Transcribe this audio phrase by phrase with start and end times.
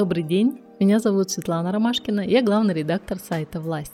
[0.00, 3.92] Добрый день, меня зовут Светлана Ромашкина, я главный редактор сайта «Власть».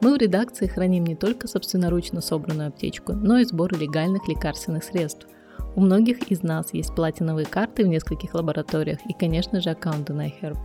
[0.00, 5.28] Мы в редакции храним не только собственноручно собранную аптечку, но и сбор легальных лекарственных средств.
[5.76, 10.26] У многих из нас есть платиновые карты в нескольких лабораториях и, конечно же, аккаунты на
[10.26, 10.58] iHerb.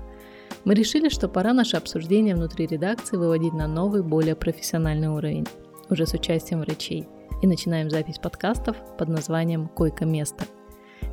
[0.66, 5.46] Мы решили, что пора наше обсуждение внутри редакции выводить на новый, более профессиональный уровень,
[5.92, 7.08] уже с участием врачей.
[7.44, 10.46] И начинаем запись подкастов под названием «Койко-место»,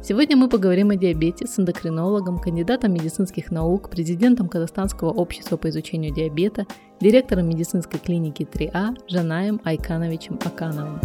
[0.03, 6.15] Сегодня мы поговорим о диабете с эндокринологом, кандидатом медицинских наук, президентом Казахстанского общества по изучению
[6.15, 6.67] диабета,
[7.01, 11.01] директором медицинской клиники 3А Жанаем Айкановичем Акановым.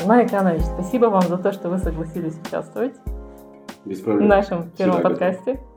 [0.00, 2.94] Жанай Айканович, спасибо вам за то, что вы согласились участвовать
[3.84, 5.52] в нашем первом Всегда подкасте.
[5.52, 5.68] Готов.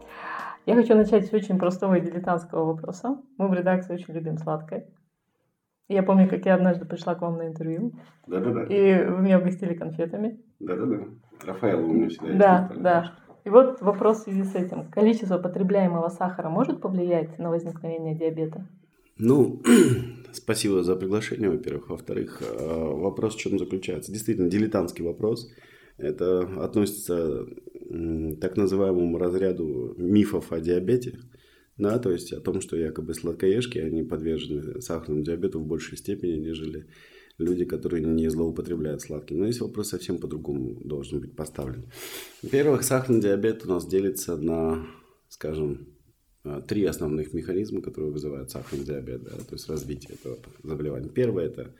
[0.66, 3.17] Я хочу начать с очень простого и дилетантского вопроса.
[3.38, 4.86] Мы в редакции очень любим сладкое.
[5.89, 7.93] Я помню, как я однажды пришла к вам на интервью.
[8.27, 8.63] Да-да-да.
[8.66, 10.39] И вы меня угостили конфетами.
[10.59, 11.05] Да-да-да.
[11.44, 13.13] Рафаэл у меня всегда Да, да.
[13.44, 14.91] И вот вопрос в связи с этим.
[14.91, 18.67] Количество потребляемого сахара может повлиять на возникновение диабета?
[19.17, 19.63] Ну,
[20.31, 21.89] спасибо за приглашение, во-первых.
[21.89, 24.11] Во-вторых, э, вопрос в чем заключается?
[24.11, 25.52] Действительно, дилетантский вопрос.
[25.97, 31.17] Это относится к так называемому разряду мифов о диабете
[31.80, 36.33] да, то есть о том, что якобы сладкоежки, они подвержены сахарному диабету в большей степени,
[36.33, 36.88] нежели
[37.38, 39.39] люди, которые не злоупотребляют сладким.
[39.39, 41.85] Но здесь вопрос совсем по-другому должен быть поставлен.
[42.44, 44.85] Во-первых, сахарный диабет у нас делится на,
[45.30, 45.88] скажем,
[46.44, 51.09] а, три основных механизма, которые вызывают сахарный диабет, да, то есть развитие этого заболевания.
[51.09, 51.73] Первое– это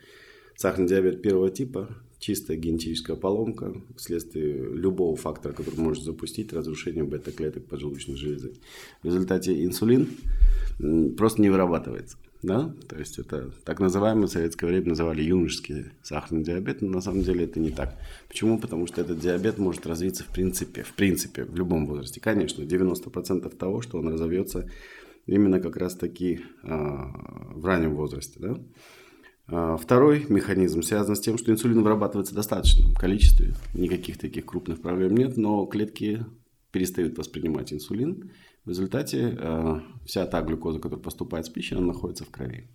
[0.60, 7.64] сахарный диабет первого типа, чистая генетическая поломка вследствие любого фактора, который может запустить разрушение бета-клеток
[7.64, 8.52] поджелудочной железы.
[9.02, 10.08] В результате инсулин
[11.16, 12.18] просто не вырабатывается.
[12.42, 12.74] Да?
[12.88, 17.22] То есть это так называемый в советское время называли юношеский сахарный диабет, но на самом
[17.22, 17.96] деле это не так.
[18.28, 18.58] Почему?
[18.58, 22.20] Потому что этот диабет может развиться в принципе, в принципе, в любом возрасте.
[22.20, 24.68] Конечно, 90% того, что он разовьется
[25.24, 28.38] именно как раз таки э, в раннем возрасте.
[28.40, 28.58] Да?
[29.50, 33.54] А, второй механизм связан с тем, что инсулин вырабатывается в достаточном количестве.
[33.74, 36.24] Никаких таких крупных проблем нет, но клетки
[36.70, 38.30] перестают воспринимать инсулин.
[38.64, 42.68] В результате э, вся та глюкоза, которая поступает с пищей, она находится в крови.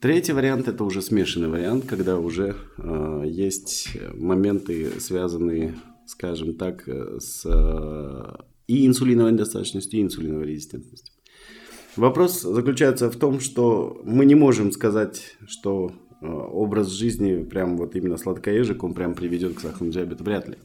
[0.00, 5.74] Третий вариант– это уже смешанный вариант, когда уже э, есть моменты, связанные,
[6.06, 7.44] скажем так, с
[8.66, 11.13] и инсулиновой недостаточностью, и инсулиновой резистентностью.
[11.96, 17.94] Вопрос заключается в том, что мы не можем сказать, что э, образ жизни, прям вот
[17.94, 20.24] именно сладкоежек, он прям приведет к сахарному диабету.
[20.24, 20.56] Вряд ли.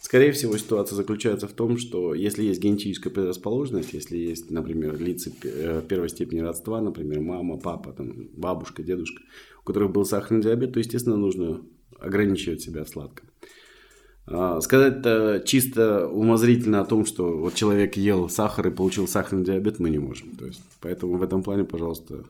[0.00, 5.30] Скорее всего, ситуация заключается в том, что если есть генетическая предрасположенность, если есть, например, лица
[5.42, 9.22] э, первой степени родства, например, мама, папа, там, бабушка, дедушка,
[9.60, 11.60] у которых был сахарный диабет, то, естественно, нужно
[11.98, 13.24] ограничивать себя в.
[14.30, 19.78] А, сказать чисто умозрительно о том, что вот человек ел сахар и получил сахарный диабет,
[19.78, 20.36] мы не можем.
[20.36, 22.24] То есть, поэтому в этом плане, пожалуйста,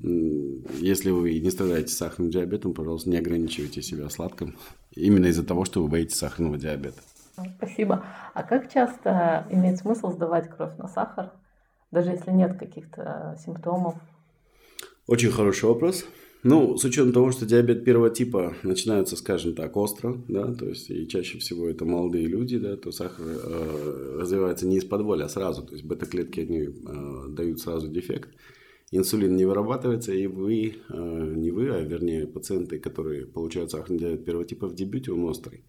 [0.00, 4.56] если вы не страдаете сахарным диабетом, пожалуйста, не ограничивайте себя сладком,
[4.94, 7.00] именно из-за того, что вы боитесь сахарного диабета.
[7.56, 8.04] Спасибо.
[8.32, 11.32] А как часто имеет смысл сдавать кровь на сахар,
[11.90, 13.94] даже если нет каких-то симптомов?
[15.06, 16.04] Очень хороший вопрос.
[16.44, 20.90] Ну, с учетом того, что диабет первого типа начинается, скажем так, остро, да, то есть
[20.90, 25.28] и чаще всего это молодые люди, да, то сахар э, развивается не из-под воли, а
[25.30, 28.28] сразу, то есть бета-клетки они э, дают сразу дефект,
[28.90, 34.26] инсулин не вырабатывается, и вы, э, не вы, а вернее пациенты, которые получают сахарный диабет
[34.26, 35.64] первого типа в дебюте, он острый.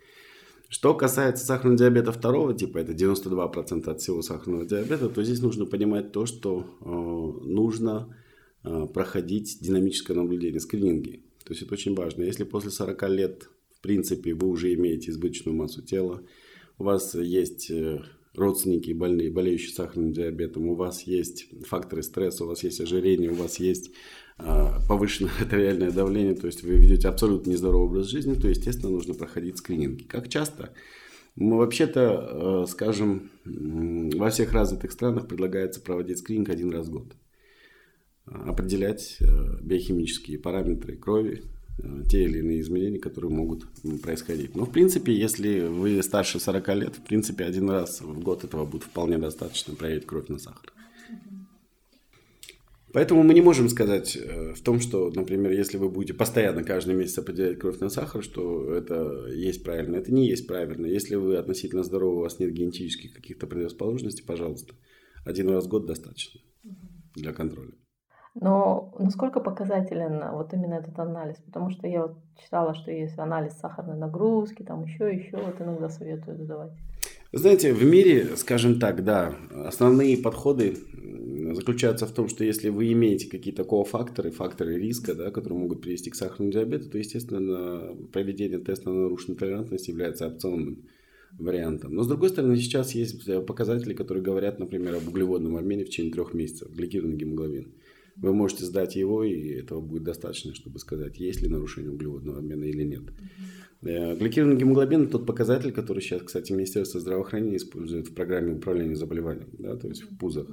[0.67, 5.65] Что касается сахарного диабета второго типа, это 92% от всего сахарного диабета, то здесь нужно
[5.65, 8.13] понимать то, что э, нужно
[8.93, 11.23] проходить динамическое наблюдение, скрининги.
[11.45, 12.23] То есть это очень важно.
[12.23, 16.23] Если после 40 лет, в принципе, вы уже имеете избыточную массу тела,
[16.79, 18.01] у вас есть э,
[18.33, 23.35] родственники больные, болеющие сахарным диабетом, у вас есть факторы стресса, у вас есть ожирение, у
[23.35, 23.91] вас есть
[24.39, 29.13] э, повышенное артериальное давление, то есть вы ведете абсолютно нездоровый образ жизни, то, естественно, нужно
[29.13, 30.03] проходить скрининги.
[30.03, 30.73] Как часто?
[31.35, 37.13] Мы вообще-то, скажем, во всех развитых странах предлагается проводить скрининг один раз в год
[38.25, 39.25] определять э,
[39.61, 41.43] биохимические параметры крови,
[41.77, 43.65] э, те или иные изменения, которые могут
[44.01, 44.55] происходить.
[44.55, 48.65] Но, в принципе, если вы старше 40 лет, в принципе, один раз в год этого
[48.65, 50.73] будет вполне достаточно проверить кровь на сахар.
[52.95, 56.95] Поэтому мы не можем сказать э, в том, что, например, если вы будете постоянно каждый
[56.95, 59.97] месяц определять кровь на сахар, что это есть правильно.
[59.97, 60.85] Это не есть правильно.
[60.85, 64.75] Если вы относительно здоровы, у вас нет генетических каких-то предрасположенностей, пожалуйста,
[65.25, 66.39] один раз в год достаточно
[67.15, 67.73] для контроля.
[68.35, 71.37] Но насколько показателен вот именно этот анализ?
[71.37, 75.89] Потому что я вот читала, что есть анализ сахарной нагрузки, там еще, еще, вот иногда
[75.89, 76.71] советуют сдавать.
[77.31, 79.35] Знаете, в мире, скажем так, да,
[79.65, 80.77] основные подходы
[81.53, 86.09] заключаются в том, что если вы имеете какие-то кофакторы, факторы риска, да, которые могут привести
[86.09, 90.89] к сахарному диабету, то, естественно, проведение теста на нарушенную толерантность является опционным
[91.37, 91.93] вариантом.
[91.93, 96.13] Но, с другой стороны, сейчас есть показатели, которые говорят, например, об углеводном обмене в течение
[96.13, 97.73] трех месяцев, гликированный гемоглобин.
[98.15, 102.63] Вы можете сдать его, и этого будет достаточно, чтобы сказать, есть ли нарушение углеводного обмена
[102.63, 103.03] или нет.
[103.81, 104.17] Mm-hmm.
[104.17, 109.49] Гликированный гемоглобин– это тот показатель, который сейчас, кстати, Министерство здравоохранения использует в программе управления заболеванием,
[109.59, 110.47] да, то есть в ПУЗах.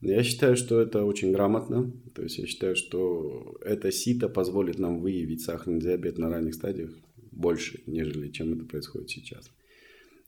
[0.00, 1.92] Я считаю, что это очень грамотно.
[2.14, 6.90] То есть я считаю, что это сито позволит нам выявить сахарный диабет на ранних стадиях
[7.32, 9.50] больше, нежели чем это происходит сейчас.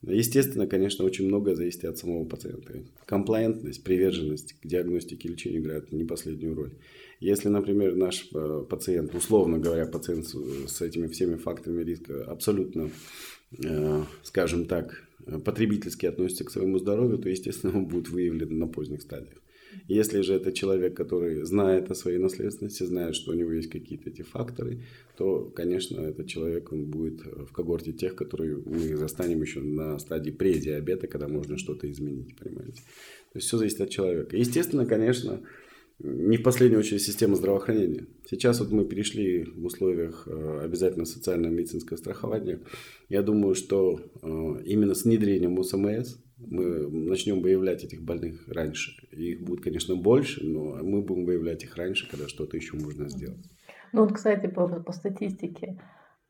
[0.02, 2.72] Естественно, конечно, очень многое зависит от самого пациента.
[3.04, 6.72] Комплаентность, приверженность к диагностике и лечению играют не последнюю роль.
[7.18, 12.90] Если, например, наш э, пациент, условно говоря, пациент с этими всеми факторами риска абсолютно,
[13.64, 15.04] э, скажем так,
[15.44, 19.38] потребительски относится к своему здоровью, то, естественно, он будет выявлен на поздних стадиях.
[19.86, 24.10] Если же это человек, который знает о своей наследственности, знает, что у него есть какие-то
[24.10, 24.82] эти факторы,
[25.16, 30.30] то, конечно, этот человек он будет в когорте тех, которые мы застанем еще на стадии
[30.30, 32.82] предиабета, когда можно что-то изменить, понимаете.
[33.32, 34.36] То есть все зависит от человека.
[34.36, 35.42] Естественно, конечно,
[36.00, 38.06] не в последнюю очередь система здравоохранения.
[38.30, 42.60] Сейчас вот мы перешли в условиях э, обязательно социального медицинского страхования.
[43.08, 48.92] Я думаю, что э, именно с внедрением УСМС мы начнем выявлять этих больных раньше.
[49.10, 53.44] Их будет, конечно, больше, но мы будем выявлять их раньше, когда что-то еще можно сделать.
[53.92, 55.80] Ну вот, кстати, по, по статистике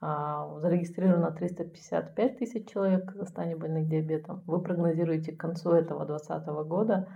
[0.01, 4.43] а, зарегистрировано 355 тысяч человек в Казахстане больных диабетом.
[4.47, 7.09] Вы прогнозируете к концу этого 2020 года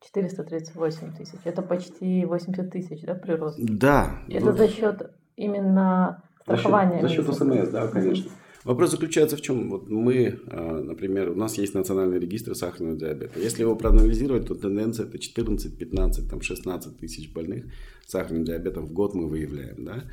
[0.00, 1.38] 438 тысяч.
[1.44, 3.58] Это почти 80 тысяч, да, прирост?
[3.60, 4.18] Да.
[4.28, 7.02] Это за счет именно страхования?
[7.02, 8.30] За счет, за счет СМС, да, конечно.
[8.68, 9.70] Вопрос заключается в чем?
[9.70, 13.40] Вот мы, а, например, у нас есть национальный регистр сахарного диабета.
[13.40, 17.64] Если его проанализировать, то тенденция это 14, 15, там 16 тысяч больных
[18.06, 19.86] сахарным диабетом в год мы выявляем.
[19.86, 20.04] Да?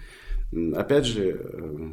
[0.79, 1.89] Опять же, э,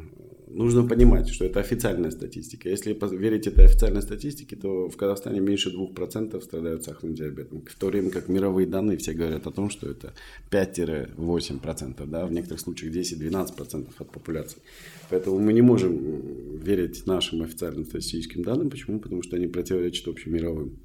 [0.53, 2.69] нужно понимать, что это официальная статистика.
[2.69, 7.63] Если верить этой официальной статистике, то в Казахстане меньше 2% страдают сахарным диабетом.
[7.65, 10.13] В то время как мировые данные все говорят о том, что это
[10.51, 14.61] 5-8%, да, в некоторых случаях 10-12% от популяции.
[15.09, 18.69] Поэтому мы не можем верить нашим официальным статистическим данным.
[18.69, 18.99] Почему?
[18.99, 20.79] Потому что они противоречат общемировым.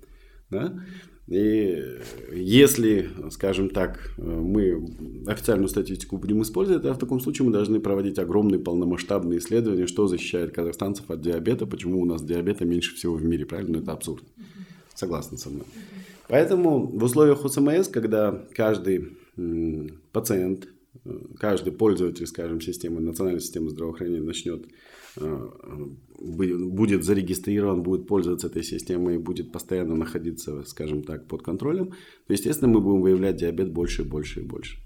[0.51, 0.83] Да?
[1.29, 1.85] И
[2.33, 4.89] если, скажем так, мы
[5.27, 10.07] официальную статистику будем использовать, то в таком случае мы должны проводить огромные полномасштабные исследования, что
[10.07, 13.77] защищает казахстанцев от диабета, почему у нас диабета меньше всего в мире, правильно?
[13.77, 14.25] Это абсурд.
[14.95, 15.67] Согласны со мной.
[16.29, 19.19] Поэтому в условиях УСМС, когда каждый
[20.13, 20.69] пациент,
[21.39, 24.87] каждый пользователь, скажем, системы, национальной системы здравоохранения начнет Э,
[26.19, 31.93] будет зарегистрирован, будет пользоваться этой системой и будет постоянно находиться, скажем так, под контролем,
[32.27, 34.79] то, естественно, мы будем выявлять диабет больше и больше и больше.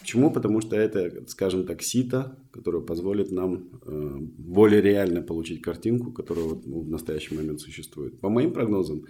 [0.00, 0.30] Почему?
[0.30, 6.46] Потому что это, скажем так, сито, которое позволит нам э, более реально получить картинку, которая
[6.64, 8.18] ну, в настоящий момент существует.
[8.20, 9.04] По моим прогнозам,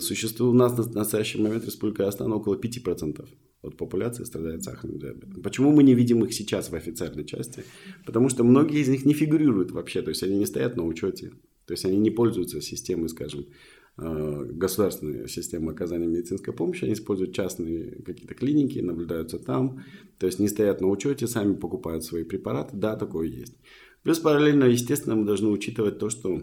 [0.00, 3.28] существует у нас на настоящий момент Республика Астана около 5%
[3.62, 5.42] от популяции страдает сахарным диабетом.
[5.42, 7.64] Почему мы не видим их сейчас в официальной части?
[8.04, 11.32] Потому что многие из них не фигурируют вообще, то есть они не стоят на учете,
[11.66, 13.46] то есть они не пользуются системой, скажем,
[13.98, 19.84] э, государственной системы оказания медицинской помощи, они используют частные какие-то клиники, наблюдаются там,
[20.18, 23.56] то есть не стоят на учете, сами покупают свои препараты, да, такое есть.
[24.02, 26.42] Плюс параллельно, естественно, мы должны учитывать то, что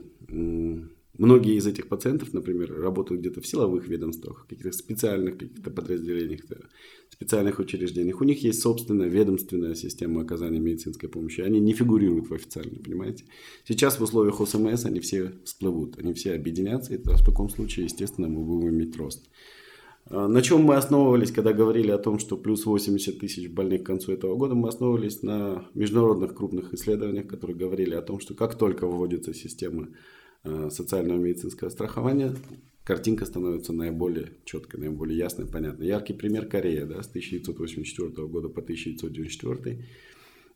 [1.20, 6.42] Многие из этих пациентов, например, работают где-то в силовых ведомствах, каких-то специальных каких-то подразделениях,
[7.10, 8.22] специальных учреждениях.
[8.22, 11.42] У них есть собственная ведомственная система оказания медицинской помощи.
[11.42, 13.26] Они не фигурируют в официальной, понимаете?
[13.68, 18.30] Сейчас в условиях ОСМС они все всплывут, они все объединятся, и в таком случае, естественно,
[18.30, 19.30] мы будем иметь рост.
[20.06, 23.88] А, на чем мы основывались, когда говорили о том, что плюс 80 тысяч больных к
[23.88, 24.56] концу этого года?
[24.56, 29.90] Мы основывались на международных крупных исследованиях, которые говорили о том, что как только вводится система
[30.43, 32.36] социального медицинского страхования,
[32.84, 35.88] картинка становится наиболее четкой, наиболее ясной, понятной.
[35.88, 39.86] Яркий пример Корея, да, с 1984 года по 1994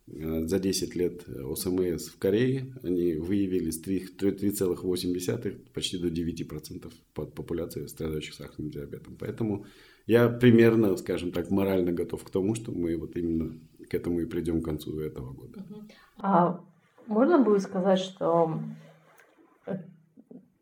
[0.07, 7.33] э, за 10 лет ОСМС в Корее они выявили с 3,8 почти до 9% под
[7.35, 9.15] популяции страдающих сахарным диабетом.
[9.19, 9.65] Поэтому
[10.07, 14.25] я примерно, скажем так, морально готов к тому, что мы вот именно к этому и
[14.25, 15.63] придем к концу этого года.
[16.17, 16.59] А
[17.05, 18.59] можно будет сказать, что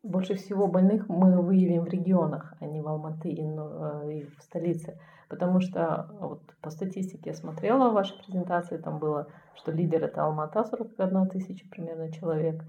[0.04, 5.00] больше всего больных мы выявим в регионах, а не в Алматы и, э, в столице.
[5.30, 10.64] Потому что вот по статистике я смотрела ваши презентации, там было, что лидер это Алмата,
[10.64, 12.64] 41 тысяча примерно человек,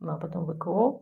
[0.00, 1.00] ну, а потом ВКО,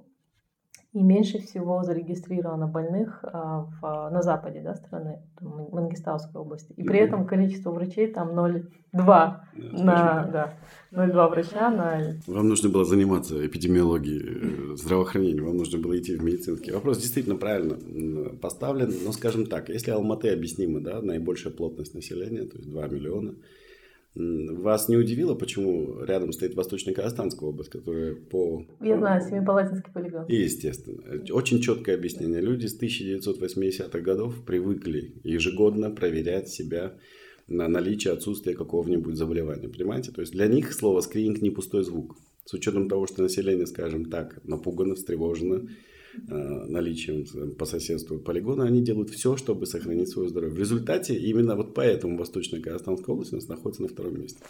[0.96, 6.72] и меньше всего зарегистрировано больных а, в, на западе да, страны, Мангистауской области.
[6.72, 10.54] И при этом количество врачей там 0,2 на, да,
[10.92, 12.16] 0,2 врача на...
[12.26, 16.72] Вам нужно было заниматься эпидемиологией э, здравоохранения, вам нужно было идти в медицинский.
[16.72, 17.76] Вопрос действительно правильно
[18.40, 23.34] поставлен, но скажем так, если Алматы объяснимо, да, наибольшая плотность населения, то есть 2 миллиона,
[24.16, 28.64] вас не удивило, почему рядом стоит Восточно-Казахстанская область, которая по...
[28.80, 30.24] Я знаю, Семипалатинский полигон.
[30.28, 31.02] Естественно.
[31.30, 32.40] Очень четкое объяснение.
[32.40, 36.94] Люди с 1980-х годов привыкли ежегодно проверять себя
[37.46, 39.68] на наличие, отсутствие какого-нибудь заболевания.
[39.68, 40.12] Понимаете?
[40.12, 42.16] То есть для них слово скрининг не пустой звук.
[42.46, 45.68] С учетом того, что население, скажем так, напугано, встревожено, Э,
[46.28, 50.54] наличием по соседству полигона, они делают все, чтобы сохранить свое здоровье.
[50.54, 54.40] В результате именно вот поэтому Восточная Казахстанская область у нас находится на втором месте.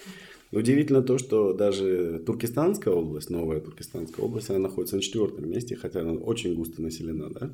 [0.52, 6.00] Удивительно то, что даже Туркестанская область, новая Туркестанская область, она находится на четвертом месте, хотя
[6.00, 7.30] она очень густо населена.
[7.30, 7.50] Да?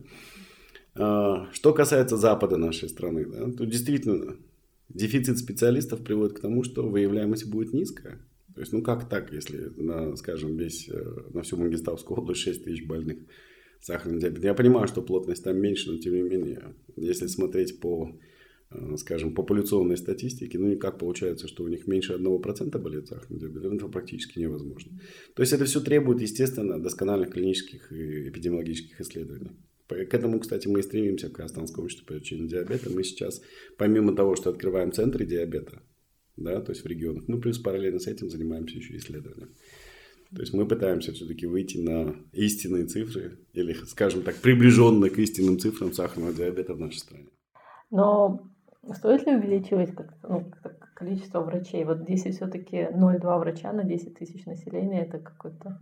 [0.95, 4.37] А, что касается запада нашей страны, да, то действительно
[4.91, 8.19] дефицит специалистов приводит к тому, что выявляемость будет низкая.
[8.55, 11.03] То есть, ну как так, если на, скажем, весь, э,
[11.33, 13.19] на всю Мангистаускую область 6 тысяч больных
[13.83, 14.45] сахарный диабет.
[14.45, 18.17] Я понимаю, что плотность там меньше, но тем не менее, если смотреть по,
[18.71, 23.75] э, скажем, популяционной статистике, ну никак получается, что у них меньше 1% болеет сахарным диабетом,
[23.75, 24.99] это практически невозможно.
[25.35, 29.51] То есть это все требует, естественно, доскональных клинических и эпидемиологических исследований.
[29.89, 32.89] К этому, кстати, мы и стремимся в Казахстанском обществе по лечению диабета.
[32.89, 33.43] Мы сейчас,
[33.77, 35.83] помимо того, что открываем центры диабета,
[36.37, 39.51] да, то есть в регионах, мы плюс параллельно с этим занимаемся еще исследованием.
[40.35, 45.59] То есть мы пытаемся все-таки выйти на истинные цифры, или, скажем так, приближенно к истинным
[45.59, 47.29] цифрам сахарного диабета в нашей стране.
[47.91, 48.41] Но
[48.95, 49.91] стоит ли увеличивать
[50.23, 50.51] ну,
[50.95, 51.85] количество врачей?
[51.85, 55.79] Вот здесь все-таки 0,2 врача на 10 тысяч населения, это какой-то...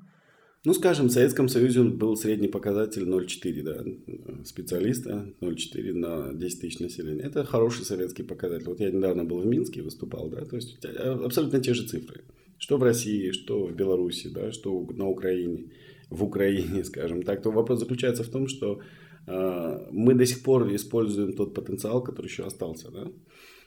[0.65, 6.81] Ну, скажем, в Советском Союзе был средний показатель 0,4 да, специалиста, 0,4 на 10 тысяч
[6.81, 7.23] населения.
[7.23, 8.67] Это хороший советский показатель.
[8.67, 12.25] Вот я недавно был в Минске, выступал, да, то есть абсолютно те же цифры
[12.61, 15.73] что в России, что в Беларуси, да, что на Украине,
[16.11, 18.81] в Украине, скажем так, то вопрос заключается в том, что
[19.27, 22.91] э, мы до сих пор используем тот потенциал, который еще остался.
[22.91, 23.11] Да?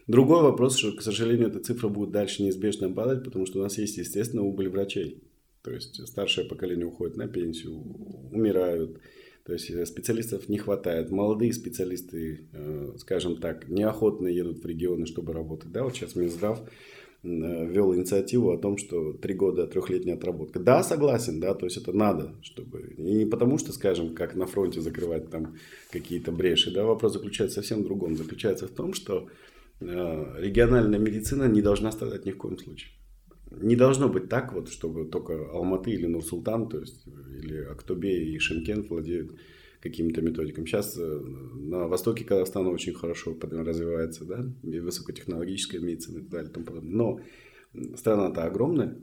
[0.08, 3.78] Другой вопрос, что, к сожалению, эта цифра будет дальше неизбежно падать, потому что у нас
[3.78, 5.24] есть, естественно, убыль врачей.
[5.64, 7.74] То есть старшее поколение уходит на пенсию,
[8.32, 9.00] умирают.
[9.44, 11.10] То есть э, специалистов не хватает.
[11.10, 15.72] Молодые специалисты, э, скажем так, неохотно едут в регионы, чтобы работать.
[15.72, 16.62] Да, вот сейчас Минздрав
[17.24, 20.60] Э, ввел инициативу о том, что три года трехлетняя отработка.
[20.60, 22.96] Да, согласен, да, то есть это надо, чтобы...
[22.98, 25.56] И не потому что, скажем, как на фронте закрывать там
[25.89, 28.18] какие-то бреши, да, вопрос заключается совсем в другом.
[28.18, 29.30] Заключается в том, что
[29.80, 29.86] э,
[30.38, 32.92] региональная медицина не должна страдать ни в коем случае.
[33.51, 37.06] Не должно быть так вот, чтобы только Алматы или Нур-Султан, то есть,
[37.42, 39.32] или Актобе и Шимкент владеют
[39.84, 40.66] каким-то методикам.
[40.66, 41.20] Сейчас э,
[41.56, 46.50] на востоке Казахстана очень хорошо развивается, да, и высокотехнологическая медицина и так далее.
[46.50, 46.94] И тому подобное.
[46.94, 47.20] Но
[47.98, 48.96] страна-то огромная,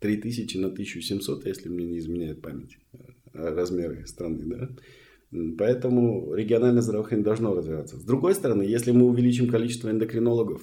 [0.00, 2.98] 3000 на 1700, если мне не изменяет память, э,
[3.34, 4.70] размеры страны, да.
[5.58, 7.96] Поэтому региональное здравоохранение должно развиваться.
[7.96, 10.62] С другой стороны, если мы увеличим количество эндокринологов,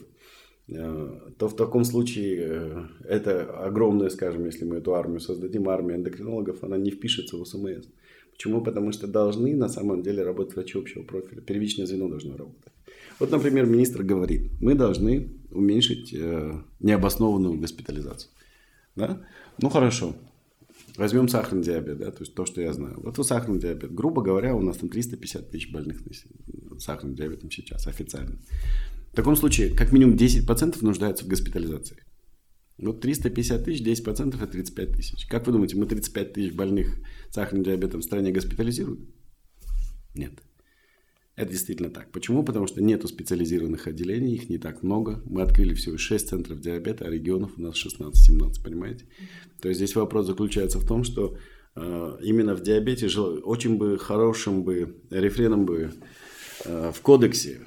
[0.69, 6.63] э, то в таком случае это огромная, скажем, если мы эту армию создадим, армия эндокринологов,
[6.63, 7.85] она не впишется в СМС.
[8.31, 8.61] Почему?
[8.61, 11.41] Потому что должны на самом деле работать врачи общего профиля.
[11.41, 12.73] Первичное звено должно работать.
[13.19, 18.31] Вот, например, министр говорит, мы должны уменьшить э, необоснованную госпитализацию.
[18.95, 19.21] Да?
[19.61, 20.15] Ну хорошо,
[20.97, 22.99] возьмем сахарный диабет, да, то есть то, что я знаю.
[23.01, 26.01] Вот у сахарный диабет, грубо говоря, у нас там 350 тысяч больных
[26.79, 28.37] сахарным диабетом сейчас официально.
[29.11, 31.97] В таком случае, как минимум 10% нуждаются в госпитализации.
[32.81, 35.25] Вот 350 тысяч, 10% это 35 тысяч.
[35.27, 36.97] Как вы думаете, мы 35 тысяч больных
[37.29, 39.07] сахарным диабетом в стране госпитализируем?
[40.15, 40.33] Нет.
[41.35, 42.11] Это действительно так.
[42.11, 42.43] Почему?
[42.43, 45.21] Потому что нету специализированных отделений, их не так много.
[45.25, 49.05] Мы открыли всего 6 центров диабета, а регионов у нас 16-17, понимаете?
[49.61, 51.37] То есть здесь вопрос заключается в том, что
[51.75, 55.91] э, именно в диабете очень бы хорошим бы рефреном бы
[56.65, 57.61] э, в кодексе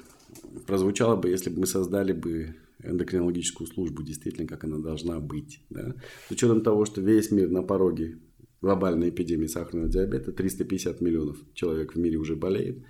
[0.67, 5.61] прозвучало бы, если бы мы создали бы эндокринологическую службу действительно, как она должна быть.
[5.69, 5.95] Да?
[6.27, 8.17] С учетом того, что весь мир на пороге
[8.61, 12.83] глобальной эпидемии сахарного диабета, 350 миллионов человек в мире уже болеет,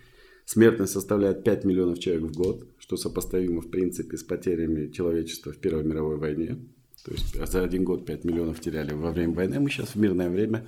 [0.45, 5.57] смертность составляет 5 миллионов человек в год, что сопоставимо, в принципе, с потерями человечества в
[5.57, 6.57] Первой мировой войне.
[7.03, 10.29] То есть за один год 5 миллионов теряли во время войны, мы сейчас в мирное
[10.29, 10.65] время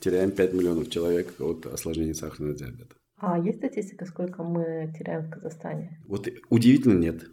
[0.00, 2.94] теряем 5 миллионов человек от осложнений сахарного диабета.
[3.18, 5.98] А есть статистика, сколько мы теряем в Казахстане?
[6.06, 7.30] Вот удивительно нет.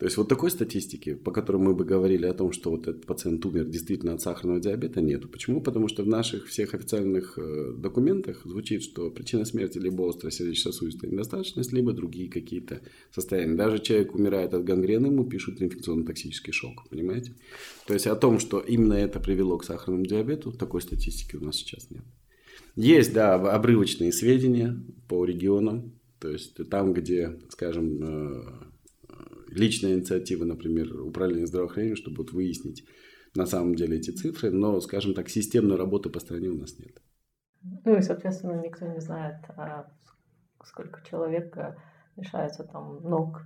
[0.00, 3.04] То есть вот такой статистики, по которой мы бы говорили о том, что вот этот
[3.04, 5.28] пациент умер действительно от сахарного диабета, нету.
[5.28, 5.60] Почему?
[5.60, 11.10] Потому что в наших всех официальных э, документах звучит, что причина смерти либо острая сердечно-сосудистая
[11.10, 12.80] недостаточность, либо другие какие-то
[13.14, 13.56] состояния.
[13.56, 17.34] Даже человек умирает от гангрены, ему пишут инфекционно-токсический шок, понимаете?
[17.86, 21.56] То есть о том, что именно это привело к сахарному диабету, такой статистики у нас
[21.56, 22.04] сейчас нет.
[22.74, 28.69] Есть, да, обрывочные сведения по регионам, то есть там, где, скажем, э,
[29.50, 32.84] личная инициатива, например, управления здравоохранением, чтобы вот выяснить
[33.34, 37.00] на самом деле эти цифры, но, скажем так, системной работы по стране у нас нет.
[37.84, 39.86] Ну и, соответственно, никто не знает, а
[40.64, 41.76] сколько человек э,
[42.16, 43.42] лишается там ног,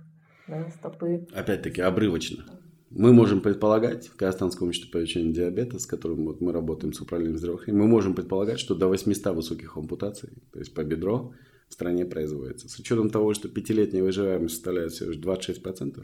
[0.47, 1.27] да, стопы.
[1.33, 2.45] Опять-таки, обрывочно.
[2.89, 7.01] Мы можем предполагать, в Казахстанском обществе по лечению диабета, с которым вот мы работаем с
[7.01, 11.33] управлением здравоохранения, мы можем предполагать, что до 800 высоких ампутаций, то есть по бедро,
[11.75, 12.69] стране производится.
[12.69, 16.03] С учетом того, что пятилетняя выживаемость составляет всего лишь 26%,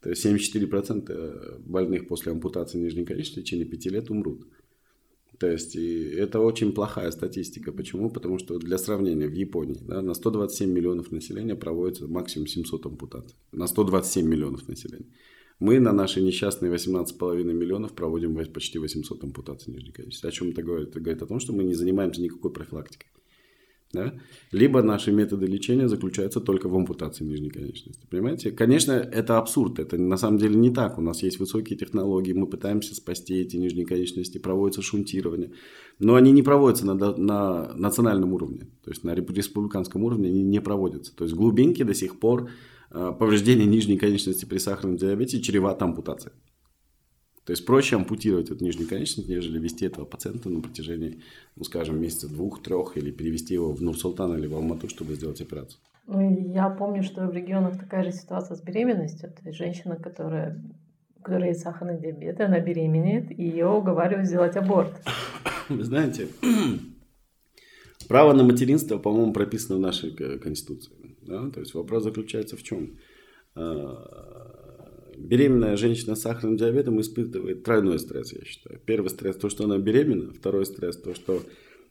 [0.00, 4.46] то есть 74% больных после ампутации нижней конечности в течение 5 лет умрут.
[5.38, 7.72] То есть и это очень плохая статистика.
[7.72, 8.10] Почему?
[8.10, 13.36] Потому что для сравнения в Японии да, на 127 миллионов населения проводится максимум 700 ампутаций.
[13.52, 15.06] На 127 миллионов населения.
[15.58, 20.26] Мы на наши несчастные 18,5 миллионов проводим почти 800 ампутаций нижней конечности.
[20.26, 20.90] О чем это говорит?
[20.90, 23.08] Это говорит о том, что мы не занимаемся никакой профилактикой.
[23.92, 24.14] Да?
[24.52, 28.06] Либо наши методы лечения заключаются только в ампутации нижней конечности.
[28.08, 28.52] Понимаете?
[28.52, 29.80] Конечно, это абсурд.
[29.80, 30.98] Это на самом деле не так.
[30.98, 35.50] У нас есть высокие технологии, мы пытаемся спасти эти нижние конечности, проводится шунтирование.
[35.98, 38.68] Но они не проводятся на, на национальном уровне.
[38.84, 41.14] То есть на республиканском уровне они не проводятся.
[41.16, 42.48] То есть глубинки до сих пор
[42.92, 46.34] э, повреждение нижней конечности при сахарном диабете чревато ампутацией.
[47.50, 51.20] То есть проще ампутировать эту нижнюю конечность, нежели вести этого пациента на протяжении,
[51.56, 55.80] ну, скажем, месяца двух-трех, или перевести его в Нур-Султан или в Алмату, чтобы сделать операцию.
[56.06, 59.32] Ну, я помню, что в регионах такая же ситуация с беременностью.
[59.32, 60.62] То есть женщина, которая,
[61.16, 64.92] у которой есть сахарный диабет, она беременеет, и ее уговаривают сделать аборт.
[65.68, 66.28] Вы знаете,
[68.08, 70.94] право на материнство, по-моему, прописано в нашей Конституции.
[71.22, 71.50] Да?
[71.50, 72.96] То есть вопрос заключается в чем?
[75.20, 78.80] Беременная женщина с сахарным диабетом испытывает тройной стресс, я считаю.
[78.84, 81.42] Первый стресс то, что она беременна, второй стресс то, что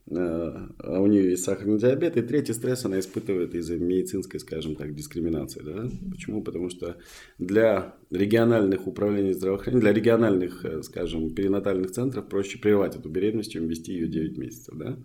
[0.09, 4.93] э, у нее есть сахарный диабет, и третий стресс она испытывает из-за медицинской, скажем так,
[4.93, 5.61] дискриминации.
[5.61, 5.89] Да?
[6.11, 6.41] Почему?
[6.43, 6.97] Потому что
[7.37, 13.67] для региональных управлений здравоохранения, для региональных, э, скажем, перинатальных центров проще прервать эту беременность, чем
[13.67, 14.75] вести ее 9 месяцев.
[14.77, 14.97] Да?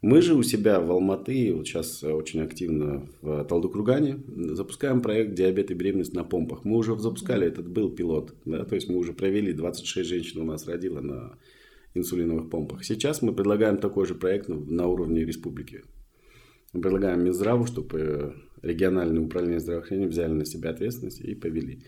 [0.00, 4.20] Мы же у себя в Алматы, вот сейчас очень активно в Талдыкургане,
[4.54, 6.64] запускаем проект «Диабет и беременность на помпах».
[6.64, 10.44] Мы уже запускали, этот был пилот, да, то есть мы уже провели, 26 женщин у
[10.44, 11.36] нас родила на
[11.94, 12.84] инсулиновых помпах.
[12.84, 15.84] Сейчас мы предлагаем такой же проект на уровне республики.
[16.72, 21.82] Мы предлагаем Минздраву, чтобы региональные управления здравоохранения взяли на себя ответственность и повели.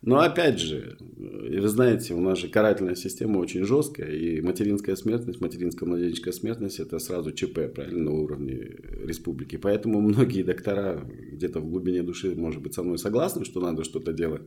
[0.00, 5.40] Но опять же, вы знаете, у нас же карательная система очень жесткая, и материнская смертность,
[5.40, 9.56] материнская младенческая смертность это сразу ЧП, правильно, на уровне республики.
[9.56, 14.12] Поэтому многие доктора где-то в глубине души, может быть, со мной согласны, что надо что-то
[14.12, 14.42] делать.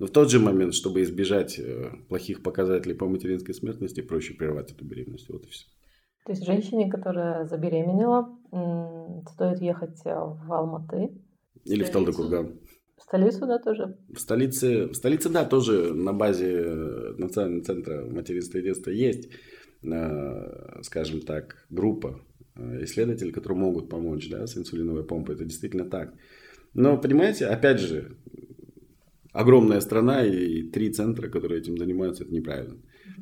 [0.00, 4.72] Но в тот же момент, чтобы избежать э, плохих показателей по материнской смертности, проще прервать
[4.72, 5.28] эту беременность.
[5.28, 5.66] Вот и все.
[6.24, 8.36] То есть женщине, которая забеременела,
[9.32, 11.12] стоит ехать э, в Алматы.
[11.64, 12.58] Или в Талдыкурган.
[12.96, 13.96] В столицу, да, тоже?
[14.08, 19.28] В столице, в столице, да, тоже на базе э, Национального центра материнства и детства есть,
[19.82, 22.20] э, скажем так, группа
[22.54, 25.34] э, исследователей, которые могут помочь да, с инсулиновой помпой.
[25.34, 26.14] Это действительно так.
[26.72, 28.16] Но, понимаете, опять же,
[29.32, 32.76] огромная страна и три центра, которые этим занимаются, это неправильно.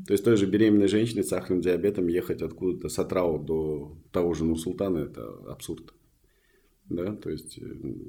[0.07, 4.35] То есть той же беременной женщине с сахарным диабетом ехать откуда-то с Атрау до того
[4.35, 5.94] же Нур-Султана– это абсурд
[6.95, 7.59] да, то есть,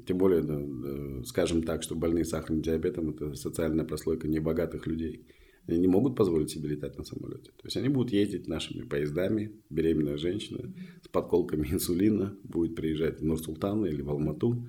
[0.06, 5.26] тем более, да, скажем так, что больные сахарным диабетом– это социальная прослойка небогатых людей.
[5.68, 7.52] Они не могут позволить себе летать на самолете.
[7.58, 10.72] То есть, они будут ездить нашими поездами, беременная женщина
[11.04, 14.68] с подколками инсулина будет приезжать в Нур-Султан или в Алмату,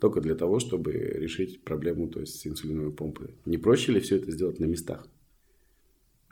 [0.00, 3.36] только для того, чтобы решить проблему то есть, с инсулиновой помпой.
[3.44, 5.06] Не проще ли все это сделать на местах?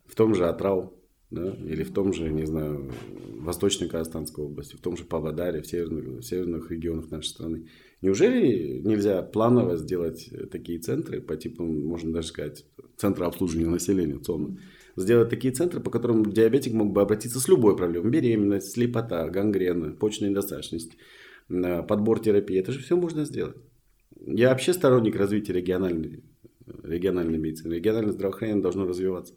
[0.07, 1.00] В том же Атрау,
[1.31, 2.91] да, или в том же, не знаю,
[3.39, 7.69] Восточно-Казахстанской области, в том же Павлодаре, в северных, в северных регионах нашей страны.
[8.03, 12.65] Неужели нельзя планово сделать такие центры по типу, можно даже сказать,
[12.97, 14.59] центра обслуживания населения, ЦОНа,
[14.97, 19.93] сделать такие центры, по которым диабетик мог бы обратиться с любой проблемой, беременность, слепота, гангрена,
[19.93, 20.97] почечная недостаточность,
[21.49, 23.57] подбор терапии, это же все можно сделать.
[24.27, 26.25] Я вообще сторонник развития региональной,
[26.83, 27.75] региональной медицины.
[27.75, 29.35] Региональное здравоохранение должно развиваться.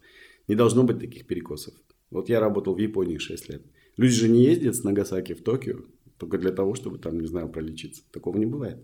[0.48, 1.74] Не должно быть таких перекосов.
[2.10, 3.62] Вот я работал в Японии 6 лет.
[3.96, 5.78] Люди же не ездят с Нагасаки в Токио
[6.18, 8.02] только для того, чтобы там, не знаю, пролечиться.
[8.12, 8.78] Такого не бывает.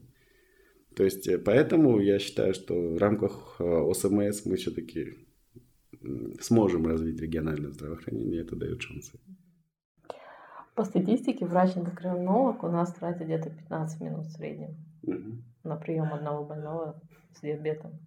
[0.96, 5.14] То есть, э, поэтому я считаю, что в рамках э, ОСМС мы все-таки
[6.40, 9.18] сможем развить региональное здравоохранение, и это дает шансы.
[10.74, 15.42] По статистике врач-эндокринолог у нас тратит где-то 15 минут в среднем угу.
[15.64, 17.00] на прием одного больного
[17.34, 17.98] с диабетом.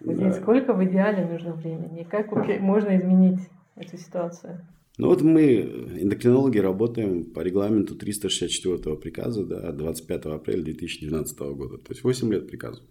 [0.00, 0.32] Да.
[0.32, 2.06] Сколько в идеале нужно времени?
[2.08, 2.30] Как
[2.60, 3.40] можно изменить
[3.76, 4.60] эту ситуацию?
[4.96, 5.60] Ну вот мы,
[6.00, 11.78] эндокринологи, работаем по регламенту 364 приказа да, от 25 апреля 2012 года.
[11.78, 12.82] То есть 8 лет приказу.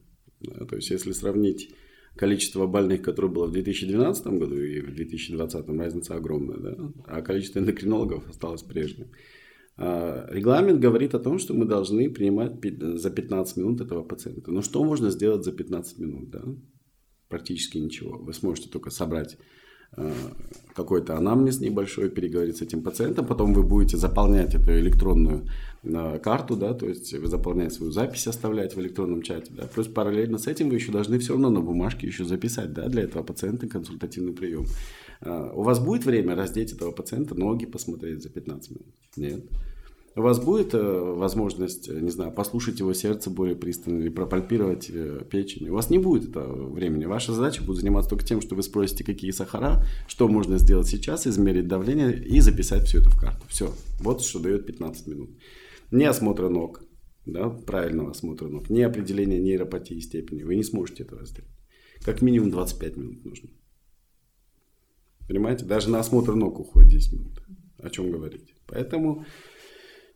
[0.41, 1.73] Да, то есть если сравнить
[2.15, 6.57] количество больных, которое было в 2012 году и в 2020, разница огромная.
[6.57, 6.91] Да?
[7.05, 9.07] А количество эндокринологов осталось прежним.
[9.77, 12.53] А регламент говорит о том, что мы должны принимать
[12.99, 14.51] за 15 минут этого пациента.
[14.51, 16.29] Но что можно сделать за 15 минут?
[16.29, 16.43] Да?
[17.33, 18.17] Практически ничего.
[18.17, 19.37] Вы сможете только собрать
[19.95, 20.11] Э,
[20.75, 25.47] какой-то анамнез небольшой, переговорить с этим пациентом, потом вы будете заполнять эту электронную
[25.83, 29.87] э, карту, да, то есть вы заполняете свою запись, оставлять в электронном чате, да, плюс
[29.87, 33.21] параллельно с этим вы еще должны все равно на бумажке еще записать, да, для этого
[33.21, 34.65] пациента консультативный прием.
[35.21, 38.87] Э, у вас будет время раздеть этого пациента, ноги посмотреть за 15 минут?
[39.15, 39.45] Нет.
[40.15, 44.87] У вас будет э, возможность, э, не знаю, послушать его сердце более пристально или пропальпировать
[44.91, 45.69] э, печень.
[45.69, 47.05] У вас не будет этого времени.
[47.05, 51.25] Ваша задача будет заниматься только тем, что вы спросите, какие сахара, что можно сделать сейчас,
[51.25, 53.43] измерить давление и записать все это в карту.
[53.47, 53.73] Все.
[54.01, 55.31] Вот что дает 15 минут.
[55.89, 56.83] Не осмотра ног,
[57.25, 60.43] да, правильного осмотра ног, не определение нейропатии степени.
[60.43, 61.49] Вы не сможете этого сделать.
[62.03, 63.49] Как минимум 25 минут нужно.
[65.27, 65.65] Понимаете?
[65.65, 67.41] Даже на осмотр ног уходит 10 минут.
[67.79, 68.53] О чем говорить.
[68.67, 69.25] Поэтому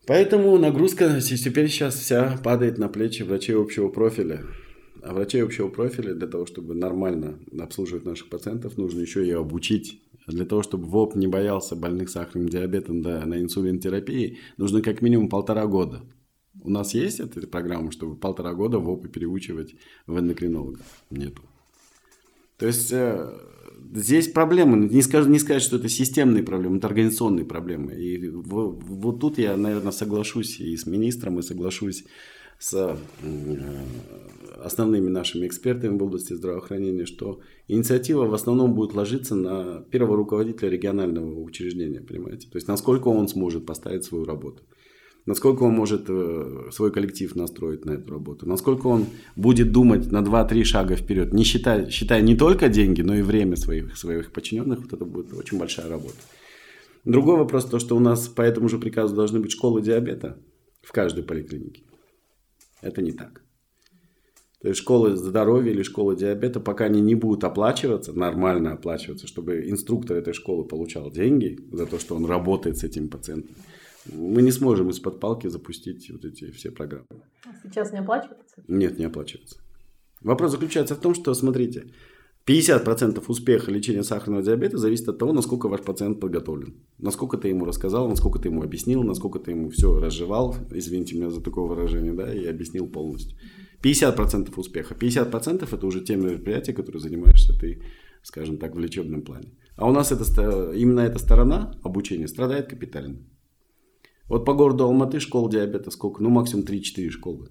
[0.07, 4.45] Поэтому нагрузка теперь сейчас вся падает на плечи врачей общего профиля.
[5.03, 10.01] А врачей общего профиля для того, чтобы нормально обслуживать наших пациентов, нужно еще и обучить.
[10.25, 15.29] Для того, чтобы ВОП не боялся больных сахарным диабетом да, на инсулинотерапии, нужно как минимум
[15.29, 16.01] полтора года.
[16.61, 20.79] У нас есть эта программа, чтобы полтора года ВОПы переучивать в эндокринолога?
[21.09, 21.43] Нету.
[22.57, 23.39] То есть э,
[23.93, 27.93] здесь проблемы, не, скажу, не сказать, что это системные проблемы, это организационные проблемы.
[27.93, 32.05] И в, вот тут я, наверное, соглашусь и с министром, и соглашусь
[32.59, 32.95] с э,
[34.63, 40.69] основными нашими экспертами в области здравоохранения, что инициатива в основном будет ложиться на первого руководителя
[40.69, 42.49] регионального учреждения, понимаете?
[42.49, 44.63] То есть, насколько он сможет поставить свою работу
[45.27, 50.21] насколько он может э, свой коллектив настроить на эту работу, насколько он будет думать на
[50.21, 54.79] 2-3 шага вперед, не считая, считая не только деньги, но и время своих, своих подчиненных,
[54.79, 56.15] вот это будет очень большая работа.
[57.05, 60.37] Другой вопрос, то, что у нас по этому же приказу должны быть школы диабета
[60.81, 61.83] в каждой поликлинике.
[62.81, 63.43] Это не так.
[64.61, 69.69] То есть школы здоровья или школы диабета, пока они не будут оплачиваться, нормально оплачиваться, чтобы
[69.69, 73.55] инструктор этой школы получал деньги за то, что он работает с этим пациентом,
[74.13, 77.07] мы не сможем из-под палки запустить вот эти все программы.
[77.45, 78.63] А сейчас не оплачивается?
[78.67, 79.57] Нет, не оплачивается.
[80.21, 81.93] Вопрос заключается в том, что, смотрите,
[82.47, 86.77] 50% успеха лечения сахарного диабета зависит от того, насколько ваш пациент подготовлен.
[86.97, 91.29] Насколько ты ему рассказал, насколько ты ему объяснил, насколько ты ему все разжевал, извините меня
[91.29, 93.37] за такое выражение, да, и объяснил полностью.
[93.83, 94.95] 50% успеха.
[94.95, 97.81] 50% это уже те мероприятия, которые занимаешься ты,
[98.23, 99.51] скажем так, в лечебном плане.
[99.75, 103.17] А у нас это, именно эта сторона обучения страдает капитально.
[104.27, 106.21] Вот по городу Алматы школ диабета сколько?
[106.21, 107.49] Ну, максимум 3-4 школы.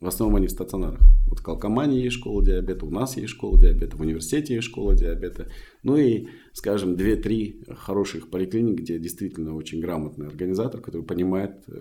[0.00, 1.00] В основном они в стационарах.
[1.26, 4.94] Вот в Калкомане есть школа диабета, у нас есть школа диабета, в университете есть школа
[4.94, 5.48] диабета.
[5.82, 11.72] Ну и, скажем, 2-3 хороших поликлиник, где действительно очень грамотный организатор, который понимает э,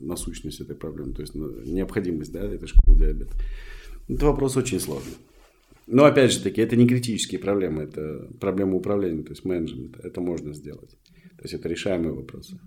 [0.00, 3.32] насущность этой проблемы, то есть ну, необходимость да, этой школы диабета.
[4.08, 5.14] Это вопрос очень сложный.
[5.88, 10.00] Но опять же таки, это не критические проблемы, это проблемы управления, то есть менеджмента.
[10.04, 10.90] Это можно сделать.
[11.36, 12.60] То есть это решаемые вопросы.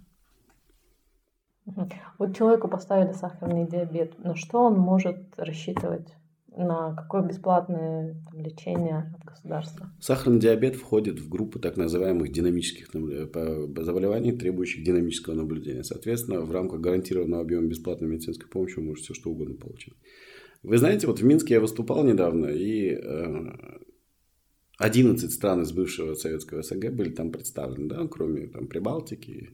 [1.66, 6.08] Вот человеку поставили сахарный диабет, на что он может рассчитывать?
[6.56, 9.92] На какое бесплатное лечение от государства?
[10.00, 15.84] Сахарный диабет входит в группу так называемых динамических заболеваний, требующих динамического наблюдения.
[15.84, 19.96] Соответственно, в рамках гарантированного объема бесплатной медицинской помощи вы можете все что угодно получить.
[20.62, 22.96] Вы знаете, вот в Минске я выступал недавно, и
[24.78, 29.50] 11 э, стран из бывшего советского СНГ были там представлены, да, кроме там, Прибалтики,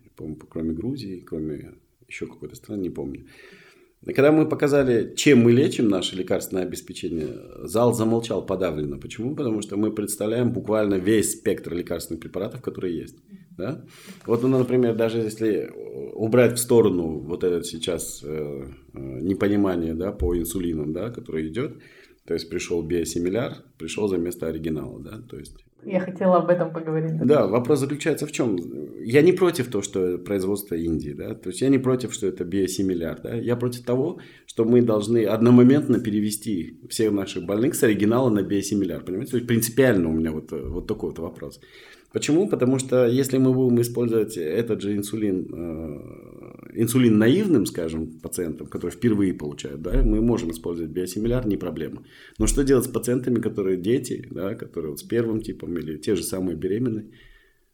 [0.50, 1.76] кроме Грузии, кроме
[2.10, 3.26] еще какой-то страны, не помню.
[4.06, 8.98] Когда мы показали, чем мы лечим наше лекарственное обеспечение, зал замолчал подавленно.
[8.98, 9.36] Почему?
[9.36, 13.17] Потому что мы представляем буквально весь спектр лекарственных препаратов, которые есть.
[13.58, 13.84] Да?
[14.26, 15.69] Вот, ну, например, даже если
[16.13, 21.74] убрать в сторону вот это сейчас э, э, непонимание да, по инсулинам, да, который идет,
[22.26, 26.74] то есть пришел биосимиляр, пришел за место оригинала, да, то есть Я хотела об этом
[26.74, 27.18] поговорить.
[27.24, 28.58] Да, вопрос заключается в чем?
[29.02, 32.44] Я не против того, что производство Индии, да, то есть я не против, что это
[32.44, 38.30] биосимиляр, да, я против того, что мы должны одномоментно перевести всех наших больных с оригинала
[38.30, 39.32] на биосимиляр, понимаете?
[39.32, 41.62] То есть принципиально у меня вот, вот такой вот вопрос.
[42.12, 42.48] Почему?
[42.48, 48.98] Потому что если мы будем использовать этот же инсулин, э, инсулин наивным, скажем, пациентам, которые
[48.98, 52.04] впервые получают, да, мы можем использовать биосимиляр, не проблема.
[52.39, 56.15] Но что делать с пациентами, которые дети, да, которые вот с первым типом или те
[56.15, 57.06] же самые беременные,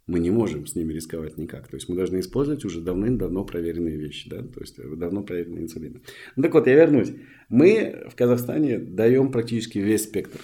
[0.05, 1.67] мы не можем с ними рисковать никак.
[1.67, 6.01] То есть мы должны использовать уже давным-давно проверенные вещи, да, то есть давно проверенные инсулины.
[6.35, 7.13] Ну, так вот, я вернусь.
[7.47, 10.41] Мы в Казахстане даем практически весь спектр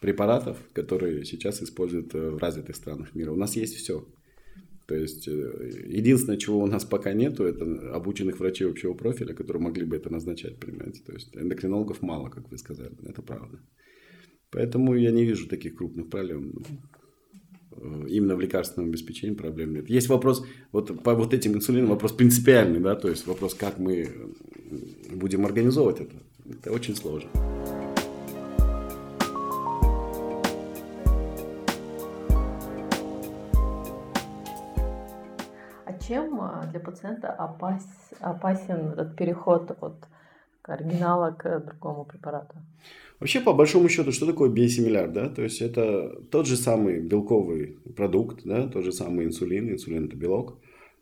[0.00, 3.32] препаратов, которые сейчас используют э, в развитых странах мира.
[3.32, 4.06] У нас есть все.
[4.86, 9.62] То есть, э, единственное, чего у нас пока нету, это обученных врачей общего профиля, которые
[9.62, 11.02] могли бы это назначать, понимаете.
[11.04, 13.58] То есть, эндокринологов мало, как вы сказали, это правда.
[14.50, 16.64] Поэтому я не вижу таких крупных проблем.
[17.72, 19.90] Э, именно в лекарственном обеспечении проблем нет.
[19.90, 24.08] Есть вопрос, вот по вот этим инсулинам вопрос принципиальный, да, то есть вопрос, как мы
[25.12, 26.16] будем организовывать это.
[26.48, 27.30] Это очень сложно.
[36.70, 37.86] Для пациента опас,
[38.20, 39.94] опасен этот переход от
[40.62, 42.56] оригинала к другому препарату?
[43.20, 45.10] Вообще, по большому счету, что такое биосимиляр?
[45.10, 45.28] Да?
[45.28, 48.68] То есть, это тот же самый белковый продукт, да?
[48.68, 50.58] тот же самый инсулин, инсулин это белок,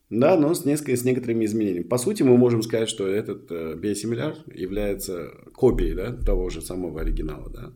[0.08, 1.82] да, но с, несколько, с некоторыми изменениями.
[1.82, 7.00] По сути, мы можем сказать, что этот э, биосимиляр является копией да, того же самого
[7.00, 7.50] оригинала.
[7.50, 7.72] Да.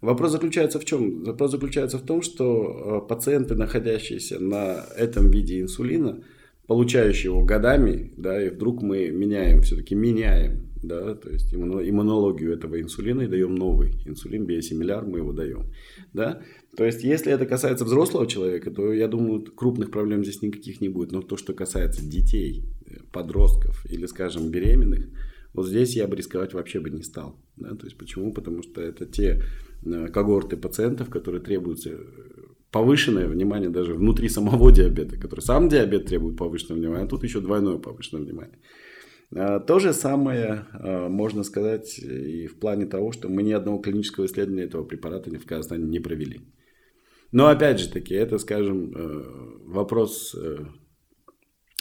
[0.00, 1.22] Вопрос заключается в чем?
[1.24, 6.22] Вопрос заключается в том, что э, пациенты, находящиеся на этом виде инсулина,
[6.66, 12.80] получающий его годами, да, и вдруг мы меняем, все-таки меняем, да, то есть иммунологию этого
[12.80, 15.66] инсулина и даем новый инсулин, биосимиляр, мы его даем,
[16.12, 16.42] да.
[16.76, 20.90] То есть, если это касается взрослого человека, то, я думаю, крупных проблем здесь никаких не
[20.90, 21.10] будет.
[21.10, 22.64] Но то, что касается детей,
[23.12, 25.08] подростков или, скажем, беременных,
[25.54, 27.40] вот здесь я бы рисковать вообще бы не стал.
[27.56, 27.74] Да?
[27.74, 28.30] То есть, почему?
[28.30, 29.42] Потому что это те
[29.86, 31.98] э, когорты пациентов, которые требуются
[32.76, 37.40] повышенное внимание даже внутри самого диабета, который сам диабет требует повышенного внимания, а тут еще
[37.40, 38.58] двойное повышенное внимание.
[39.34, 43.78] А, то же самое а, можно сказать и в плане того, что мы ни одного
[43.78, 46.40] клинического исследования этого препарата в Казахстане не провели.
[47.32, 49.24] Но опять же таки, это, скажем, э,
[49.64, 50.58] вопрос э,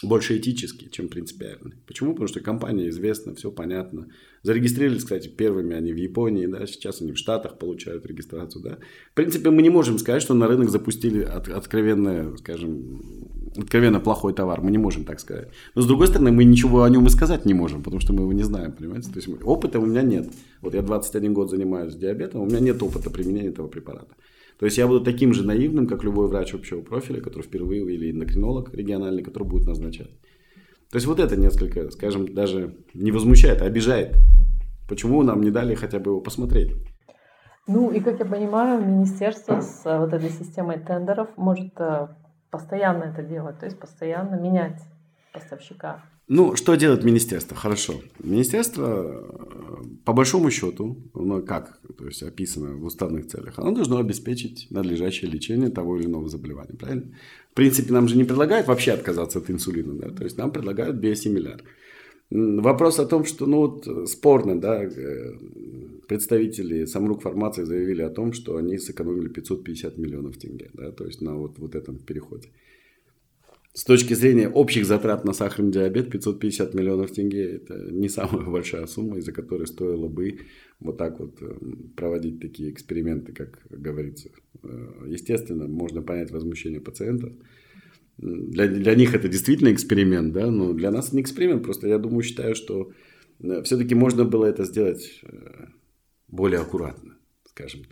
[0.03, 1.73] больше этический, чем принципиальный.
[1.87, 2.11] Почему?
[2.11, 4.07] Потому что компания известна, все понятно.
[4.43, 8.77] Зарегистрировались, кстати, первыми они в Японии, да, сейчас они в Штатах получают регистрацию, да.
[9.11, 13.01] В принципе, мы не можем сказать, что на рынок запустили от, откровенно, скажем,
[13.57, 14.61] откровенно плохой товар.
[14.61, 15.47] Мы не можем так сказать.
[15.75, 18.23] Но с другой стороны, мы ничего о нем и сказать не можем, потому что мы
[18.23, 19.11] его не знаем, понимаете?
[19.11, 20.27] То есть опыта у меня нет.
[20.61, 24.13] Вот я 21 год занимаюсь диабетом, у меня нет опыта применения этого препарата.
[24.59, 28.11] То есть я буду таким же наивным, как любой врач общего профиля, который впервые, или
[28.11, 30.09] эндокринолог региональный, который будет назначать.
[30.91, 34.15] То есть вот это несколько, скажем, даже не возмущает, а обижает.
[34.87, 36.73] Почему нам не дали хотя бы его посмотреть?
[37.67, 42.07] Ну и, как я понимаю, министерство с э, вот этой системой тендеров может э,
[42.51, 44.79] постоянно это делать, то есть постоянно менять
[45.33, 46.03] поставщика.
[46.27, 47.55] Ну, что делает министерство?
[47.55, 48.01] Хорошо.
[48.23, 49.23] Министерство,
[50.05, 55.29] по большому счету, ну, как то есть описано в уставных целях, оно должно обеспечить надлежащее
[55.29, 57.15] лечение того или иного заболевания, правильно?
[57.51, 60.09] В принципе, нам же не предлагают вообще отказаться от инсулина, да?
[60.09, 61.61] то есть нам предлагают биосимиляр.
[62.31, 65.33] Вопрос о том, что, ну, вот спорно, да, э,
[66.07, 71.21] представители Самрук Фармации заявили о том, что они сэкономили 550 миллионов тенге, да, то есть
[71.21, 72.49] на вот, вот этом переходе.
[73.75, 78.87] С точки зрения общих затрат на сахарный диабет 550 миллионов тенге– это не самая большая
[78.87, 80.39] сумма, из-за которой стоило бы
[80.79, 81.57] вот так вот э,
[81.97, 84.29] проводить такие эксперименты, как говорится.
[84.63, 87.33] Э, естественно, можно понять возмущение пациентов.
[88.17, 91.63] Для, для них это действительно эксперимент, да, но для нас не эксперимент.
[91.63, 92.93] Просто я думаю, считаю, что
[93.41, 95.21] э, все-таки можно было это сделать
[96.29, 97.83] более аккуратно, скажем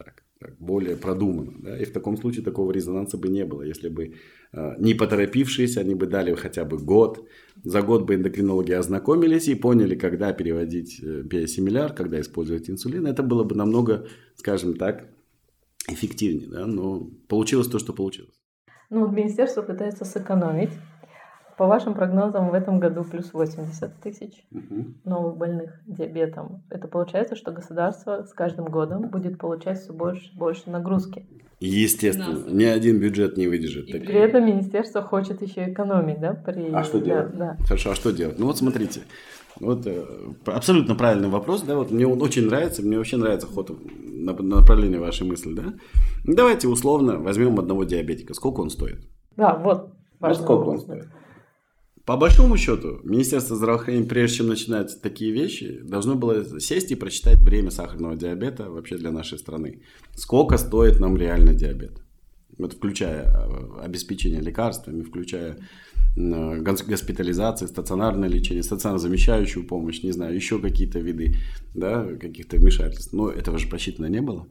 [0.44, 1.54] так более продуманно.
[1.64, 1.78] Да?
[1.78, 4.14] И в таком случае такого резонанса бы не было, если бы
[4.54, 7.28] э, не поторопившись, они бы дали хотя бы год.
[7.64, 13.08] За год бы эндокринологи ознакомились и поняли, когда переводить э, биосимиляр, когда использовать инсулин.
[13.08, 15.08] Это было бы намного, скажем так,
[15.90, 16.50] эффективнее.
[16.50, 16.66] Да?
[16.66, 18.42] Но получилось то, что получилось.
[18.90, 20.72] Ну, министерство пытается сэкономить.
[21.58, 24.86] По вашим прогнозам, в этом году плюс 80 тысяч угу.
[25.04, 26.64] новых больных диабетом.
[26.70, 31.28] Это получается, что государство с каждым годом будет получать все больше и больше нагрузки.
[31.60, 32.52] Естественно, Нас.
[32.52, 33.88] ни один бюджет не выдержит.
[33.88, 36.34] И при этом министерство хочет еще экономить, да?
[36.34, 36.70] При...
[36.74, 37.38] А что делать?
[37.38, 37.66] Да, да.
[37.66, 38.38] Хорошо, а что делать?
[38.38, 39.04] Ну вот смотрите,
[39.60, 40.04] вот э,
[40.46, 44.58] абсолютно правильный вопрос, да, вот мне он очень нравится, мне вообще нравится ход на, на
[44.58, 45.74] направление вашей мысли, да.
[46.26, 49.08] Давайте условно возьмем одного диабетика, сколько он стоит?
[49.38, 49.94] Да, вот.
[50.20, 51.06] Вот сколько он стоит?
[52.06, 57.42] По большому счету, Министерство здравоохранения, прежде чем начинать такие вещи, должно было сесть и прочитать
[57.42, 59.84] бремя сахарного диабета вообще для нашей страны.
[60.14, 62.04] Сколько стоит нам реально диабет?
[62.58, 65.58] Вот включая э, обеспечение лекарствами, включая
[66.16, 71.38] госпитализации, стационарное лечение, стационарно-замещающую помощь, не знаю, еще какие-то виды
[71.74, 73.14] да, каких-то вмешательств.
[73.14, 74.48] Но этого же посчитано не было.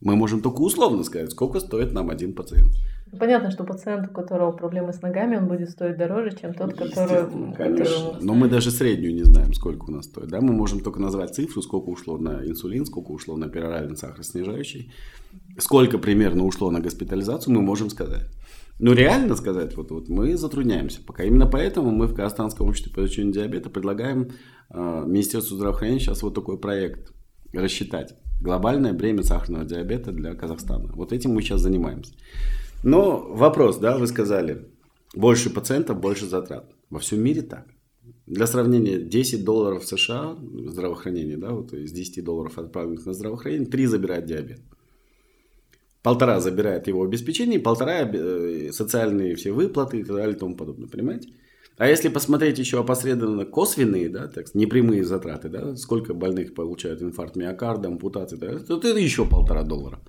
[0.00, 2.72] Мы можем только условно сказать, сколько стоит нам один пациент.
[3.16, 7.30] Понятно, что пациент, у которого проблемы с ногами, он будет стоить дороже, чем тот, который...
[7.54, 10.28] Конечно, который но мы даже среднюю не знаем, сколько у нас стоит.
[10.28, 10.40] Да?
[10.40, 14.92] Мы можем только назвать цифру, сколько ушло на инсулин, сколько ушло на пероральный сахароснижающий,
[15.58, 18.26] сколько примерно ушло на госпитализацию, мы можем сказать.
[18.78, 21.24] Но реально сказать, вот, вот мы затрудняемся пока.
[21.24, 24.30] Именно поэтому мы в Казахстанском обществе по изучению диабета предлагаем
[24.70, 27.12] э, Министерству здравоохранения сейчас вот такой проект
[27.52, 28.14] рассчитать.
[28.40, 30.92] Глобальное бремя сахарного диабета для Казахстана.
[30.94, 32.12] Вот этим мы сейчас занимаемся.
[32.82, 34.68] Но вопрос, да, вы сказали,
[35.14, 36.70] больше пациентов, больше затрат.
[36.90, 37.66] Во всем мире так.
[38.26, 40.36] Для сравнения, 10 долларов США
[40.66, 44.60] здравоохранение, да, вот из 10 долларов отправленных на здравоохранение, 3 забирает диабет.
[46.02, 50.88] Полтора забирает его обеспечение, полтора э, социальные все выплаты и так далее и тому подобное,
[50.88, 51.30] понимаете?
[51.76, 57.36] А если посмотреть еще опосредованно косвенные, да, так, непрямые затраты, да, сколько больных получают инфаркт
[57.36, 60.00] миокарда, ампутации, да, то это еще полтора доллара.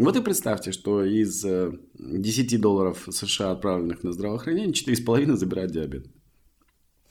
[0.00, 6.06] Вот и представьте, что из 10 э, долларов США, отправленных на здравоохранение, 4,5 забирают диабет.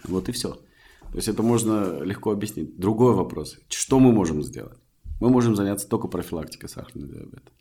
[0.05, 0.53] Вот и все.
[0.53, 2.79] То есть это можно легко объяснить.
[2.79, 3.59] Другой вопрос.
[3.69, 4.79] Что мы можем сделать?
[5.21, 7.51] Мы можем заняться только профилактикой сахарного диабета.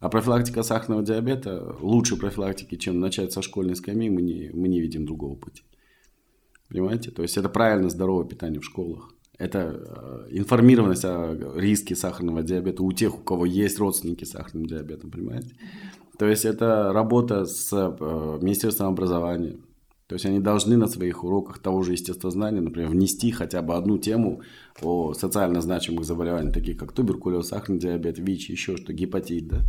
[0.00, 4.80] А профилактика сахарного диабета, лучше профилактики, чем начать со школьной скамьи, мы не, мы не
[4.80, 5.62] видим другого пути.
[6.68, 7.12] Понимаете?
[7.12, 9.12] То есть это правильно здоровое питание в школах.
[9.38, 14.66] Это э, информированность о риске сахарного диабета у тех, у кого есть родственники с сахарным
[14.66, 15.50] диабетом, понимаете?
[16.18, 19.56] То есть это работа с э, Министерством образования,
[20.08, 23.98] то есть они должны на своих уроках того же естествознания, например, внести хотя бы одну
[23.98, 24.40] тему
[24.80, 29.62] о социально значимых заболеваниях, таких как туберкулез, сахарный диабет, ВИЧ, еще что, гепатит, да.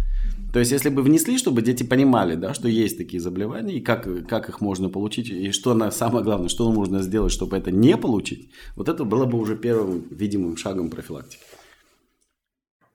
[0.54, 4.08] То есть если бы внесли, чтобы дети понимали, да, что есть такие заболевания, и как,
[4.28, 7.98] как их можно получить, и что на, самое главное, что можно сделать, чтобы это не
[7.98, 11.42] получить, вот это было бы уже первым видимым шагом профилактики.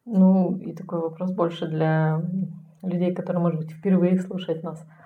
[0.05, 2.22] Ну, и такой вопрос больше для
[2.83, 4.81] людей, которые, может быть, впервые слушают нас–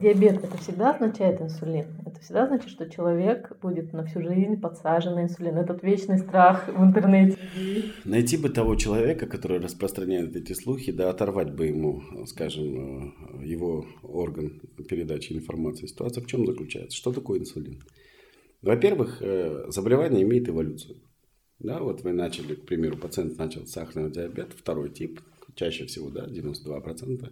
[0.00, 1.86] Диабет это всегда означает инсулин.
[2.04, 5.56] Это всегда значит, что человек будет на всю жизнь подсажен на инсулин.
[5.56, 7.38] Этот вечный страх в интернете.
[8.04, 13.86] Найти бы того человека, который распространяет эти слухи, да, оторвать бы ему, скажем, э, его
[14.02, 15.86] орган передачи информации.
[15.86, 16.94] Ситуация в чем заключается?
[16.94, 17.80] Что такое инсулин?
[18.60, 20.96] Во-первых, э, заболевание имеет эволюцию.
[21.58, 25.20] Да, вот вы начали, к примеру, пациент начал сахарный диабет, второй тип,
[25.54, 27.30] чаще всего, да, 92%.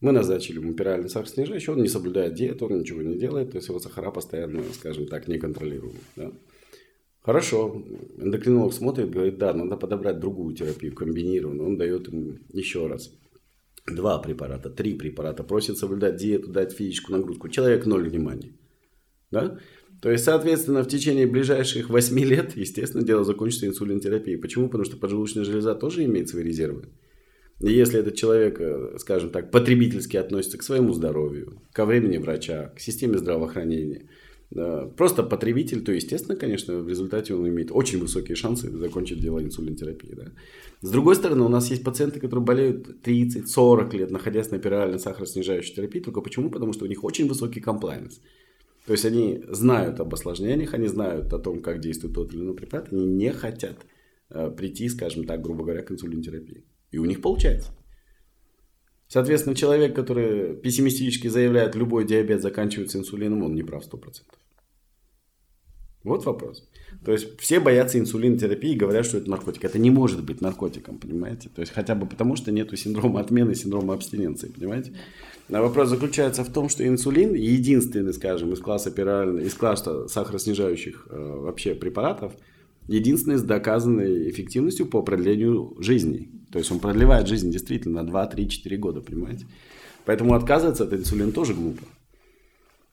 [0.00, 3.68] Мы назначили ему пиральный сахароснижающий, он не соблюдает диету, он ничего не делает, то есть
[3.68, 5.98] его сахара постоянно, скажем так, не контролируемы.
[6.14, 6.32] Да?
[7.20, 7.84] Хорошо,
[8.16, 11.68] эндокринолог смотрит, говорит, да, надо подобрать другую терапию, комбинированную.
[11.68, 13.12] Он дает ему еще раз
[13.86, 17.48] два препарата, три препарата, просит соблюдать диету, дать физическую нагрузку.
[17.48, 18.52] Человек ноль внимания.
[19.30, 19.58] Да?
[20.00, 24.38] То есть, соответственно, в течение ближайших 8 лет, естественно, дело закончится инсулинотерапией.
[24.38, 24.66] Почему?
[24.66, 26.88] Потому что поджелудочная железа тоже имеет свои резервы.
[27.60, 32.80] Если этот человек, э, скажем так, потребительски относится к своему здоровью, ко времени врача, к
[32.80, 34.08] системе здравоохранения,
[34.96, 40.14] просто потребитель, то, естественно, конечно, в результате он имеет очень высокие шансы закончить дело инсулинотерапии.
[40.14, 40.32] Да?
[40.80, 45.74] С другой стороны, у нас есть пациенты, которые болеют 30-40 лет, находясь на пиральной сахароснижающей
[45.74, 46.00] терапии.
[46.00, 46.50] Только почему?
[46.50, 48.20] Потому что у них очень высокий комплайнс.
[48.86, 52.54] То есть они знают об осложнениях, они знают о том, как действует тот или иной
[52.54, 53.76] препарат, они не хотят
[54.30, 56.64] э, прийти, скажем так, грубо говоря, к инсулинотерапии.
[56.90, 57.70] И у них получается.
[59.08, 64.22] Соответственно, человек, который пессимистически заявляет, любой диабет заканчивается инсулином, он не прав 100%.
[66.04, 66.68] Вот вопрос.
[67.04, 69.64] То есть все боятся инсулинотерапии и говорят, что это наркотик.
[69.64, 71.48] Это не может быть наркотиком, понимаете?
[71.48, 74.92] То есть хотя бы потому, что нет синдрома отмены, синдрома абстиненции, понимаете?
[75.50, 81.08] А вопрос заключается в том, что инсулин единственный, скажем, из класса пиральных, из класса сахароснижающих
[81.10, 82.34] э, вообще препаратов,
[82.86, 86.30] единственный с доказанной эффективностью по продлению жизни.
[86.52, 89.46] То есть он продлевает жизнь действительно на 2, 3, 4 года, понимаете?
[90.04, 91.82] Поэтому отказываться от инсулина тоже глупо.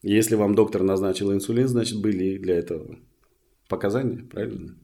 [0.02, 2.98] Если вам доктор назначил инсулин, значит были для этого
[3.68, 4.76] показания, правильно?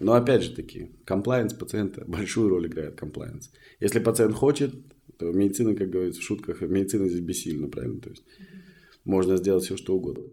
[0.00, 3.52] Но опять же таки, комплайенс пациента большую роль играет комплайенс.
[3.78, 4.74] Если пациент хочет,
[5.18, 8.00] то медицина, как говорится в шутках, медицина здесь бессильна, правильно?
[8.00, 8.24] То есть
[9.04, 10.24] можно сделать все, что угодно.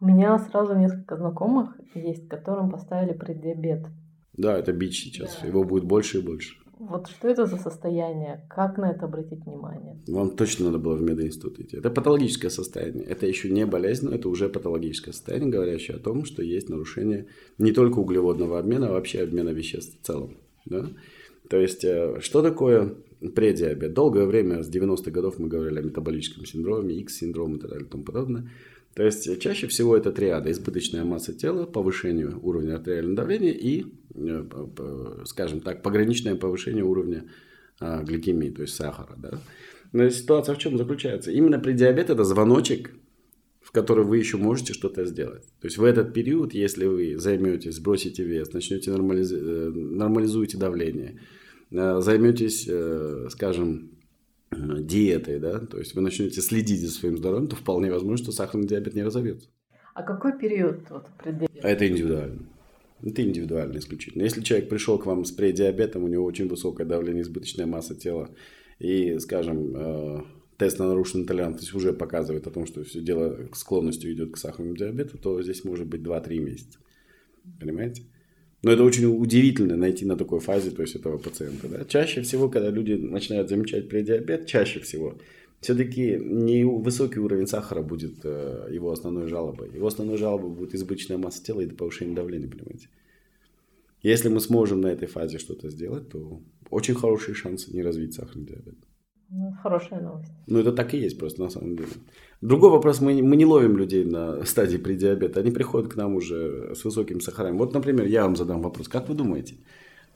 [0.00, 3.86] У меня сразу несколько знакомых есть, которым поставили преддиабет.
[4.34, 5.38] Да, это бич сейчас.
[5.40, 5.48] Да.
[5.48, 6.56] Его будет больше и больше.
[6.88, 8.44] Вот что это за состояние?
[8.50, 9.96] Как на это обратить внимание?
[10.08, 11.76] Вам точно надо было в мединститут идти.
[11.76, 13.04] Это патологическое состояние.
[13.04, 17.26] Это еще не болезнь, но это уже патологическое состояние, говорящее о том, что есть нарушение
[17.58, 20.38] не только углеводного обмена, а вообще обмена веществ в целом.
[20.64, 20.88] Да?
[21.48, 22.96] То есть, э, что такое
[23.36, 23.94] предиабет?
[23.94, 27.90] Долгое время, с 90-х годов мы говорили о метаболическом синдроме, X-синдром и так далее и
[27.90, 28.50] тому подобное.
[28.94, 30.50] То есть чаще всего это триада.
[30.50, 37.24] Избыточная масса тела, повышение уровня артериального давления и, э, скажем так, пограничное повышение уровня
[37.80, 39.14] а, гликемии, то есть сахара.
[39.16, 39.40] Да?
[39.92, 41.30] Но ситуация в чем заключается?
[41.30, 42.92] Именно при диабете это звоночек,
[43.62, 45.44] в который вы еще можете что-то сделать.
[45.60, 49.32] То есть в этот период, если вы займетесь, сбросите вес, начнете нормализ...
[49.32, 51.18] Э, нормализуете давление,
[51.70, 52.68] э, займетесь,
[53.30, 53.90] скажем,
[54.52, 58.66] диетой, да, то есть вы начнете следить за своим здоровьем, то вполне возможно, что сахарный
[58.66, 59.48] диабет не разовьется.
[59.94, 61.66] А какой период вот преддиабета?
[61.66, 62.46] Это индивидуально.
[63.02, 64.22] Это индивидуально исключительно.
[64.22, 68.30] Если человек пришел к вам с предиабетом, у него очень высокое давление, избыточная масса тела,
[68.78, 70.22] и, скажем, э,
[70.56, 74.36] тест на нарушенную толерантность уже показывает о том, что все дело к склонностью идет к
[74.36, 76.78] сахарному диабету, то здесь может быть 2-3 месяца.
[77.60, 78.02] Понимаете?
[78.62, 81.68] Но это очень удивительно найти на такой фазе, то есть этого пациента.
[81.68, 81.84] Да?
[81.84, 85.18] Чаще всего, когда люди начинают замечать предиабет, чаще всего,
[85.60, 89.70] все-таки не высокий уровень сахара будет э, его основной жалобой.
[89.74, 92.88] Его основной жалобой будет избыточная масса тела и повышение давления, понимаете.
[94.02, 96.40] Если мы сможем на этой фазе что-то сделать, то
[96.70, 98.74] очень хорошие шансы не развить сахарный диабет.
[99.28, 100.32] Ну, хорошая новость.
[100.46, 101.88] Ну, это так и есть просто на самом деле.
[102.42, 105.38] Другой вопрос, мы, мы не ловим людей на стадии предиабета.
[105.38, 107.56] Они приходят к нам уже с высоким сахарами.
[107.56, 108.88] Вот, например, я вам задам вопрос.
[108.88, 109.54] Как вы думаете,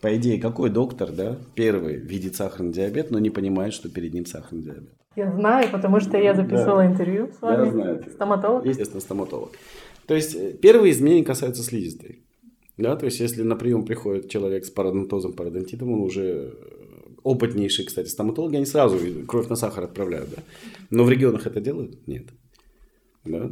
[0.00, 4.26] по идее, какой доктор, да, первый видит сахарный диабет, но не понимает, что перед ним
[4.26, 4.90] сахарный диабет?
[5.14, 6.86] Я знаю, потому что я записывала да.
[6.86, 7.64] интервью с вами.
[7.64, 8.04] Я знаю.
[8.12, 8.66] Стоматолог?
[8.66, 9.52] Естественно, стоматолог.
[10.08, 12.24] То есть, э, первые изменения касаются слизистой.
[12.76, 16.54] Да, то есть, если на прием приходит человек с парадонтозом, пародонтитом, он уже
[17.26, 20.42] опытнейшие, кстати, стоматологи, они сразу кровь на сахар отправляют, да.
[20.90, 22.06] Но в регионах это делают?
[22.06, 22.26] Нет.
[23.24, 23.50] Да?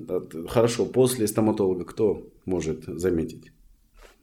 [0.49, 3.51] Хорошо, после стоматолога кто может заметить?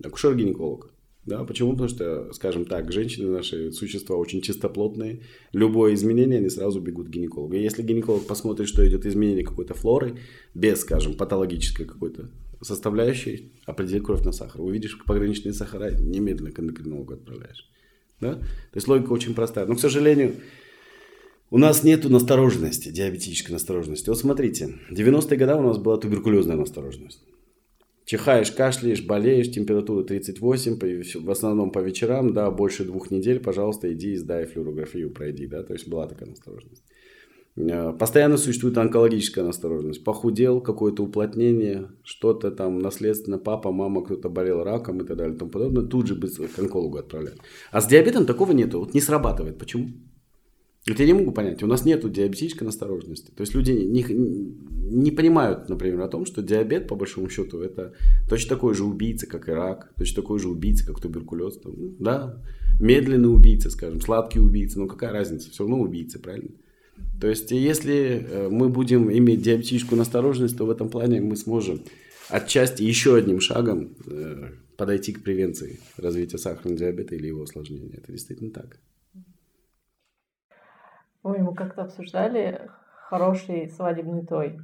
[0.02, 0.92] Акушер-гинеколог.
[1.26, 1.74] Да, почему?
[1.74, 5.22] Потому что, скажем так, женщины наши существа очень чистоплотные.
[5.54, 7.54] Любое изменение, они сразу бегут к гинекологу.
[7.54, 10.18] И если гинеколог посмотрит, что идет изменение какой-то флоры,
[10.56, 12.32] без, скажем, патологической какой-то
[12.62, 14.62] составляющей, определит кровь на сахар.
[14.62, 17.70] Увидишь пограничные сахара, немедленно к эндокринологу отправляешь.
[18.22, 18.36] Да?
[18.36, 19.66] То есть логика очень простая.
[19.66, 20.36] Но, к сожалению,
[21.50, 24.08] у нас нет настороженности, диабетической настороженности.
[24.10, 27.22] Вот смотрите, 90-е годы у нас была туберкулезная настороженность.
[28.06, 34.14] Чихаешь, кашляешь, болеешь, температура 38, в основном по вечерам, да, больше двух недель, пожалуйста, иди
[34.14, 36.84] и сдай флюорографию, пройди, да, то есть была такая настороженность.
[37.56, 40.04] Э, постоянно существует онкологическая настороженность.
[40.04, 45.38] Похудел, какое-то уплотнение, что-то там наследственно, папа, мама, кто-то болел раком и так далее и
[45.38, 47.40] тому подобное, тут же быстро к онкологу отправляют.
[47.72, 49.58] А с диабетом такого нету, вот не срабатывает.
[49.58, 49.90] Почему?
[50.88, 53.30] Вот я не могу понять, у нас нету диабетической настороженности.
[53.30, 57.94] То есть люди не, не понимают, например, о том, что диабет, по большому счету, это
[58.28, 61.60] точно такой же убийца, как и рак, точно такой же убийца, как туберкулез.
[62.00, 62.42] Да,
[62.80, 66.50] медленный убийца, скажем, сладкий убийца, но какая разница, все равно убийца, правильно?
[67.22, 71.82] То есть, если э, мы будем иметь диабетическую настороженность, то в этом плане мы сможем
[72.30, 77.96] отчасти еще одним шагом э, подойти к превенции развития сахарного диабета или его осложнения.
[77.96, 78.80] Это действительно так.
[81.22, 82.68] Ой, мы как-то обсуждали
[83.08, 84.60] хороший свадебный той.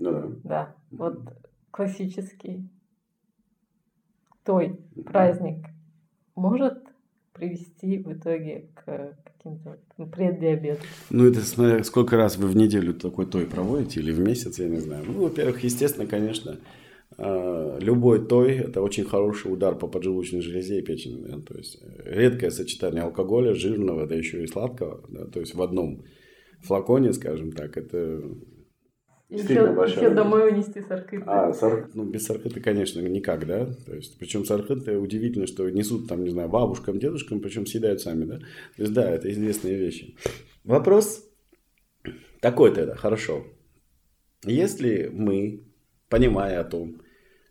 [0.00, 0.32] Ну да.
[0.42, 1.20] Да, вот
[1.70, 2.68] классический
[4.42, 5.64] той, праздник,
[6.34, 6.88] может
[7.34, 10.82] привести в итоге к каким-то преддиабету?
[11.10, 14.68] Ну, это смотря сколько раз вы в неделю такой той проводите или в месяц, я
[14.68, 15.04] не знаю.
[15.06, 16.58] Ну, во-первых, естественно, конечно,
[17.16, 21.24] а, любой той– это очень хороший удар по поджелудочной железе и печени.
[21.26, 21.40] Да?
[21.40, 25.26] То есть редкое сочетание алкоголя, жирного, да еще и сладкого, да?
[25.26, 26.04] то есть в одном
[26.62, 28.22] флаконе, скажем так, это
[29.42, 29.54] еще,
[29.86, 31.24] еще домой унести саркыты.
[31.26, 31.90] А, сар...
[31.94, 33.66] ну, без саркыты, конечно, никак, да.
[33.86, 38.24] То есть, причем саркыты удивительно, что несут там, не знаю, бабушкам, дедушкам, причем съедают сами,
[38.24, 38.38] да.
[38.38, 40.16] То есть, да, это известные вещи.
[40.64, 41.24] Вопрос
[42.40, 43.44] такой тогда, хорошо.
[44.44, 45.64] Если мы,
[46.08, 47.00] понимая о том,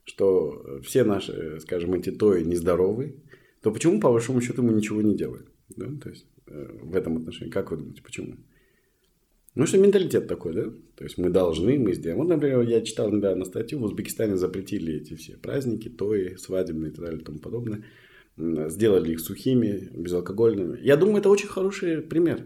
[0.06, 3.24] что все наши, скажем, эти тои нездоровы,
[3.62, 5.48] то почему, по большому счету, мы ничего не делаем?
[5.70, 5.88] Да?
[6.02, 7.52] То есть, э, в этом отношении?
[7.52, 8.36] Как вы думаете, почему?
[9.56, 10.64] Ну, что менталитет такой, да?
[10.96, 12.20] То есть мы должны, мы сделаем.
[12.20, 16.96] Вот, например, я читал недавно статью, в Узбекистане запретили эти все праздники, тои, свадебные и
[16.96, 17.84] так далее и тому подобное.
[18.38, 20.80] Сделали их сухими, безалкогольными.
[20.82, 22.46] Я думаю, это очень хороший пример.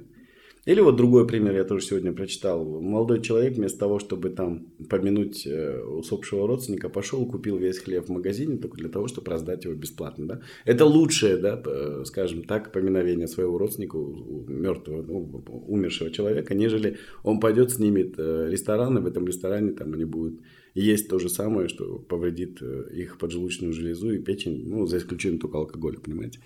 [0.67, 2.65] Или вот другой пример я тоже сегодня прочитал.
[2.65, 8.09] Молодой человек вместо того, чтобы там помянуть э, усопшего родственника, пошел, купил весь хлеб в
[8.09, 10.27] магазине только для того, чтобы раздать его бесплатно.
[10.27, 10.41] Да?
[10.65, 11.63] Это лучшее, да,
[12.03, 18.97] скажем так, поминовение своего родственника, мертвого, ну, умершего человека, нежели он пойдет, снимет э, ресторан,
[18.97, 20.41] и в этом ресторане там они будут
[20.75, 25.39] есть то же самое, что повредит э, их поджелудочную железу и печень, ну, за исключением
[25.39, 26.39] только алкоголя, понимаете?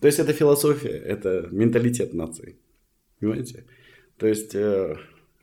[0.00, 2.56] То есть это философия, это менталитет нации.
[3.20, 3.64] Понимаете?
[4.18, 4.96] То есть э,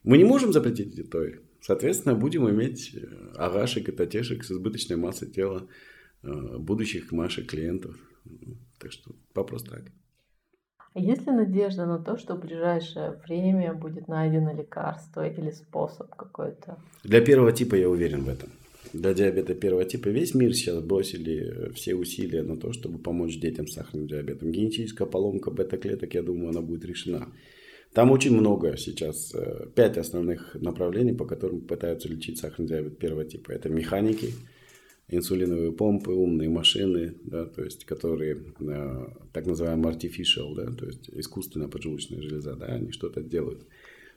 [0.04, 1.40] мы не можем запретить той.
[1.62, 3.06] Соответственно, будем иметь э,
[3.36, 5.68] агашек и татешек с избыточной массой тела
[6.24, 7.96] э, будущих наших клиентов.
[8.80, 9.84] Так что вопрос так.
[10.94, 16.14] А есть ли надежда на то, что в ближайшее время будет найдено лекарство или способ
[16.16, 16.78] какой-то?
[17.04, 18.50] Для первого типа я уверен в этом.
[18.92, 23.68] Для диабета первого типа весь мир сейчас бросили все усилия на то, чтобы помочь детям
[23.68, 24.52] с сахарным диабетом.
[24.52, 27.28] Генетическая поломка бета-клеток, я думаю, она будет решена.
[27.94, 33.26] Там очень много сейчас, э, пять основных направлений, по которым пытаются лечить сахарный диабет первого
[33.26, 33.52] типа.
[33.52, 34.34] Это механики,
[35.10, 41.10] инсулиновые помпы, умные машины, да, то есть, которые э, так называемые artificial, да, то есть
[41.10, 43.66] искусственная поджелудочная железа, да, они что-то делают.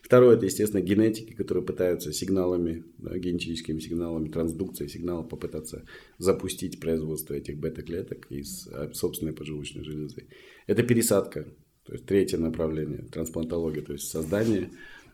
[0.03, 5.85] Второе, это, естественно, генетики, которые пытаются сигналами, да, генетическими сигналами, трансдукцией сигнала попытаться
[6.19, 10.29] запустить производство этих бета-клеток из э, собственной поджелудочной железы.
[10.69, 11.49] Это пересадка
[11.87, 14.71] то есть третье направление– трансплантология, то есть создание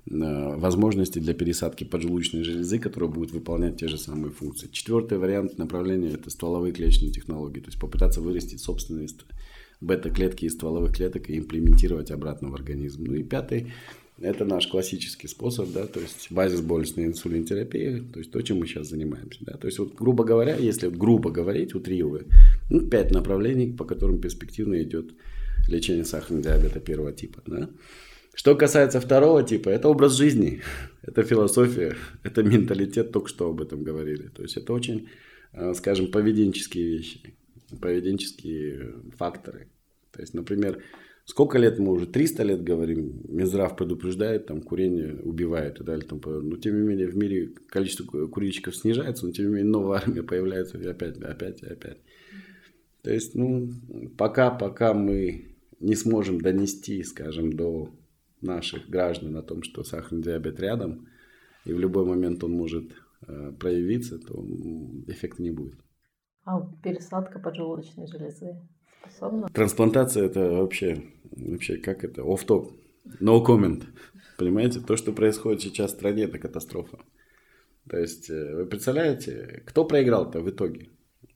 [0.09, 4.69] э, возможности для пересадки поджелудочной железы, которая будет выполнять те же самые функции.
[4.71, 9.09] Четвертый вариант направления– это стволовые клеточные технологии, то есть попытаться вырастить собственные
[9.81, 13.05] бета-клетки из стволовых клеток и имплементировать обратно в организм.
[13.05, 13.73] Ну и пятый–
[14.21, 18.67] это наш классический способ, да, то есть базис болестной инсулинотерапии, то есть то, чем мы
[18.67, 19.39] сейчас занимаемся.
[19.41, 19.55] Да.
[19.55, 22.25] То есть, вот, грубо говоря, если грубо говорить, утрируя,
[22.69, 25.13] ну, пять направлений, по которым перспективно идет
[25.69, 27.43] лечения сахарного диабета первого типа.
[27.47, 27.71] Да?
[28.35, 30.63] Что касается второго типа, это образ жизни,
[31.03, 34.29] это философия, это менталитет, только что об этом говорили.
[34.29, 35.09] То есть это очень,
[35.53, 37.35] э, скажем, поведенческие вещи,
[37.81, 39.69] поведенческие факторы.
[40.13, 40.83] То есть, например,
[41.25, 46.07] сколько лет мы уже, 300 лет говорим, Минздрав предупреждает, там курение убивает и далее.
[46.07, 49.99] Там, но тем не менее в мире количество курильщиков снижается, но тем не менее новая
[49.99, 51.99] армия появляется и опять, опять, опять.
[53.03, 53.71] То есть, ну,
[54.17, 55.50] пока, пока мы
[55.81, 57.91] не сможем донести, скажем, до
[58.41, 61.09] наших граждан о том, что сахарный диабет рядом,
[61.65, 62.93] и в любой момент он может
[63.27, 64.45] э, проявиться, то
[65.09, 65.79] эффекта не будет.
[66.45, 68.61] А пересадка поджелудочной железы
[69.01, 69.49] способна?
[69.49, 71.03] Трансплантация это вообще,
[71.33, 72.73] вообще как это, оф-топ,
[73.21, 73.85] no comment.
[74.39, 76.99] Понимаете, то, что происходит сейчас в стране, это катастрофа.
[77.89, 80.91] То есть, э, вы представляете, кто проиграл-то в итоге?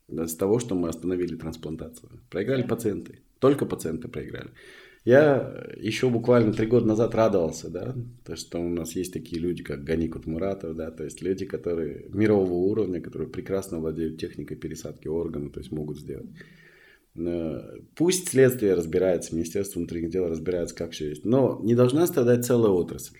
[0.06, 2.20] с того, что мы остановили трансплантацию.
[2.30, 3.23] Проиграли пациенты.
[3.38, 4.50] Только пациенты проиграли.
[5.04, 9.62] Я еще буквально три года назад радовался, да, то, что у нас есть такие люди,
[9.62, 15.08] как Ганикут Муратов, да, то есть люди, которые мирового уровня, которые прекрасно владеют техникой пересадки
[15.08, 16.30] органа, то есть могут сделать.
[17.94, 22.72] Пусть следствие разбирается, Министерство внутренних дел разбирается, как все есть, но не должна страдать целая
[22.72, 23.18] отрасль.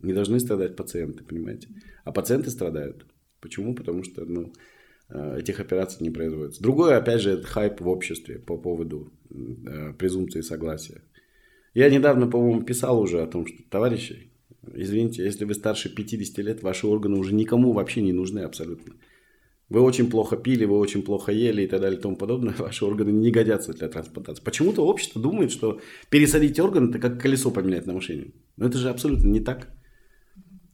[0.00, 1.68] Не должны страдать пациенты, понимаете?
[2.04, 3.06] А пациенты страдают.
[3.40, 3.74] Почему?
[3.74, 4.70] Потому что, ну, Э,
[5.12, 6.62] этих операций не производится.
[6.62, 11.02] Другое, опять же, это хайп в обществе по поводу э, презумпции согласия.
[11.74, 14.30] Я недавно, по-моему, писал уже о том, что, товарищи,
[14.74, 18.94] извините, если вы старше 50 лет, ваши органы уже никому вообще не нужны абсолютно.
[19.68, 22.54] Вы очень плохо пили, вы очень плохо ели и так далее и тому подобное.
[22.58, 24.42] Ваши органы не годятся для трансплантации.
[24.42, 28.32] Почему-то общество думает, что пересадить орган– это как колесо поменять на машине.
[28.56, 29.68] Но это же абсолютно не так.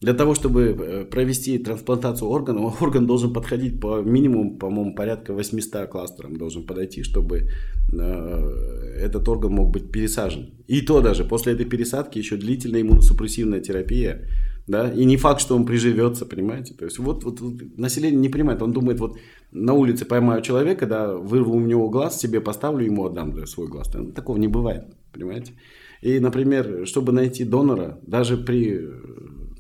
[0.01, 5.89] Для того, чтобы э, провести трансплантацию органа, орган должен подходить по минимуму, по-моему, порядка 800
[5.89, 7.49] кластерам должен подойти, чтобы
[7.93, 10.51] э, этот орган мог быть пересажен.
[10.69, 14.29] И то даже после этой пересадки еще длительная иммуносупрессивная терапия.
[14.69, 14.89] Да?
[14.91, 16.75] И не факт, что он приживется, понимаете?
[16.75, 19.17] То есть вот, вот, вот население не понимает, он думает, вот
[19.51, 23.67] на улице поймаю человека, да, вырву у него глаз, себе поставлю, ему отдам да, свой
[23.67, 23.91] глаз.
[24.15, 25.55] Такого не бывает, понимаете?
[26.03, 28.79] И, например, чтобы найти донора, даже при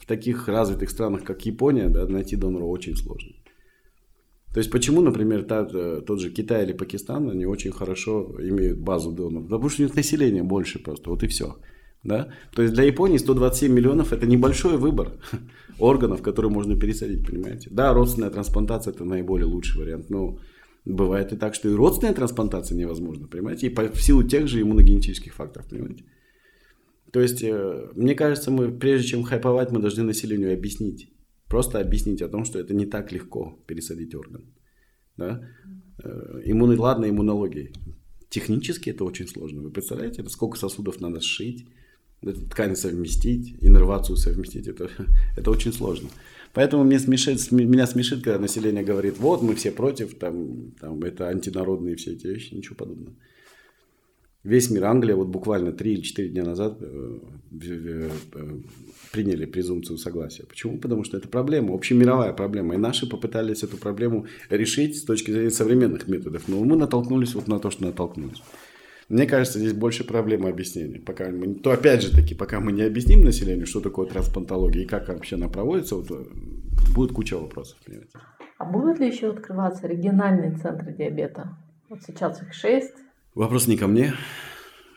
[0.08, 3.32] таких развитых странах, как Япония, да, найти донора очень сложно.
[4.52, 8.78] То есть почему, например, та, э, тот же Китай или Пакистан, они очень хорошо имеют
[8.78, 9.44] базу доноров?
[9.44, 11.56] Потому что у них население больше просто, вот и все.
[12.04, 12.28] Да?
[12.54, 15.12] То есть для Японии 127 миллионов это небольшой выбор
[15.78, 17.68] органов, которые можно пересадить, понимаете?
[17.70, 20.38] Да, родственная трансплантация это наиболее лучший вариант, но
[20.84, 23.66] бывает и так, что и родственная трансплантация невозможна, понимаете?
[23.66, 26.04] И по, в силу тех же иммуногенетических факторов, понимаете?
[27.12, 31.08] То есть, э, мне кажется, мы, прежде чем хайповать, мы должны населению объяснить.
[31.48, 34.42] Просто объяснить о том, что это не так легко пересадить орган.
[35.16, 35.40] Да?
[36.04, 37.72] Э, иммуны, ладно, иммунологии.
[38.28, 39.62] Технически это очень сложно.
[39.62, 41.66] Вы представляете, это сколько сосудов надо сшить,
[42.50, 44.68] ткань совместить, иннервацию совместить.
[44.68, 44.90] Это,
[45.36, 46.08] это очень сложно.
[46.52, 51.28] Поэтому мне смешит, меня смешит, когда население говорит, вот мы все против, там, там это
[51.28, 53.14] антинародные все эти вещи, ничего подобного.
[54.48, 57.18] Весь мир, Англия, вот буквально 3 или 4 дня назад э,
[57.52, 58.10] э,
[59.12, 60.46] приняли презумпцию согласия.
[60.46, 60.78] Почему?
[60.78, 62.74] Потому что это проблема, общемировая проблема.
[62.74, 66.48] И наши попытались эту проблему решить с точки зрения современных методов.
[66.48, 68.42] Но мы натолкнулись вот на то, что натолкнулись.
[69.10, 70.98] Мне кажется, здесь больше проблема объяснения.
[70.98, 74.86] Пока мы, то опять же таки, пока мы не объясним населению, что такое трансплантология и
[74.86, 76.24] как вообще она проводится, вот, э,
[76.94, 77.76] будет куча вопросов.
[77.84, 78.18] Понимаете?
[78.56, 81.54] А будут ли еще открываться региональные центры диабета?
[81.90, 82.94] Вот сейчас их шесть.
[83.34, 84.14] Вопрос не ко мне.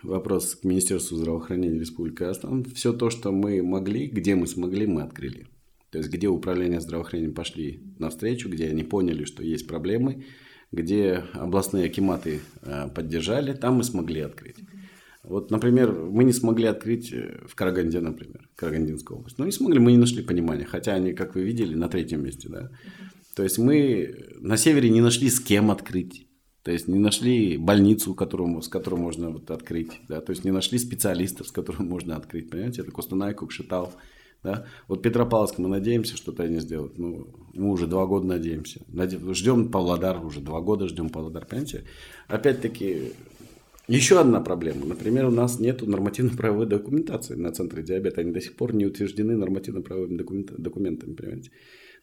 [0.04, 2.64] Вопрос к Министерству здравоохранения Республики Казахстан.
[2.64, 5.48] Все то, что мы могли, где мы смогли, мы открыли.
[5.92, 10.24] То есть, где управление здравоохранением пошли навстречу, где они поняли, что есть проблемы,
[10.72, 14.56] где областные акиматы э, поддержали, там мы смогли открыть.
[15.24, 19.38] Вот, например, мы не смогли открыть э, в Караганде, например, Карагандинская область.
[19.38, 22.48] Ну, не смогли, мы не нашли понимания, хотя они, как вы видели, на третьем месте,
[22.50, 22.72] да.
[23.36, 26.26] То есть мы на севере не нашли с кем открыть.
[26.64, 30.52] То есть не нашли больницу, которую, с которой можно вот открыть, да, то есть не
[30.52, 33.92] нашли специалистов, с которым можно открыть, понимаете, это Костанай, Кукшетау,
[34.44, 34.66] да?
[34.88, 36.98] Вот Петропавловск мы надеемся, что-то они сделают.
[36.98, 38.82] Ну, мы уже два года надеемся.
[39.34, 41.84] Ждем Павлодар, уже два года ждем Павлодар, понимаете?
[42.28, 43.14] Опять-таки,
[43.88, 44.86] еще одна проблема.
[44.86, 48.22] Например, у нас нет нормативно-правовой документации на центре диабета.
[48.22, 51.52] Они до сих пор не утверждены нормативно-правовыми документами, понимаете?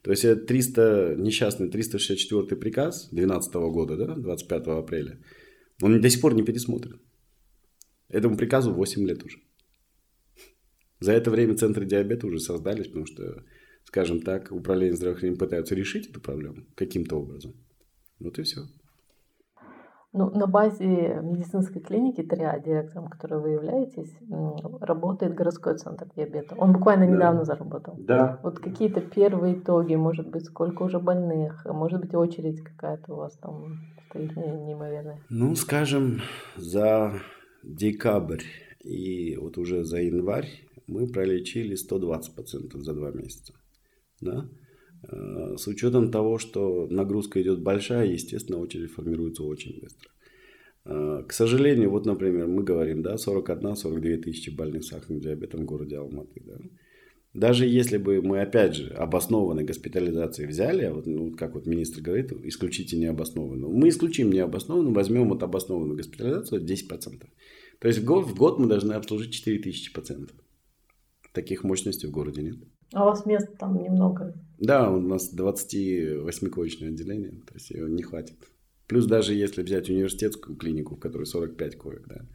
[0.03, 5.21] То есть, 300, несчастный 364 приказ 2012 года, да, 25 апреля,
[5.83, 7.01] он до сих пор не пересмотрен.
[8.09, 9.39] Этому приказу 8 лет уже.
[11.01, 13.45] За это время центры диабета уже создались, потому что,
[13.85, 17.55] скажем так, управление здравоохранением пытаются решить эту проблему каким-то образом.
[18.19, 18.63] Вот и все.
[20.13, 24.11] Ну, на базе медицинской клиники ТРИА, директором которой вы являетесь,
[24.81, 26.55] работает городской центр диабета.
[26.57, 27.13] Он буквально да.
[27.13, 27.95] недавно заработал.
[27.99, 28.41] Да.
[28.43, 33.37] Вот какие-то первые итоги, может быть, сколько уже больных, может быть, очередь какая-то у вас
[33.37, 35.21] там стоит неимоверная.
[35.29, 36.21] Ну, скажем,
[36.57, 37.13] за
[37.63, 38.45] декабрь
[38.81, 40.49] и вот уже за январь
[40.87, 43.53] мы пролечили 120 пациентов за два месяца.
[44.21, 44.49] Да?
[45.03, 50.11] Э, с учетом того, что нагрузка идет большая, естественно, очередь формируется очень быстро.
[50.85, 55.99] Э, к сожалению, вот, например, мы говорим, да, 41-42 тысячи больных сахарным диабетом в городе
[55.99, 56.43] Алматы.
[56.45, 56.59] Да.
[57.35, 62.01] Даже если бы мы, опять же, обоснованной госпитализации взяли, а вот, ну, как вот министр
[62.01, 63.71] говорит, исключите необоснованную.
[63.71, 67.27] Мы исключим необоснованную, возьмем вот обоснованную госпитализацию 10%.
[67.81, 70.37] То есть в год, в год мы должны обслужить 4 тысячи пациентов
[71.33, 72.57] таких мощностей в городе нет.
[72.93, 74.35] А у вас мест там немного?
[74.59, 78.37] Да, у нас 28-коечное отделение, то есть его не хватит.
[78.87, 82.27] Плюс даже если взять университетскую клинику, в которой 45 коек, да,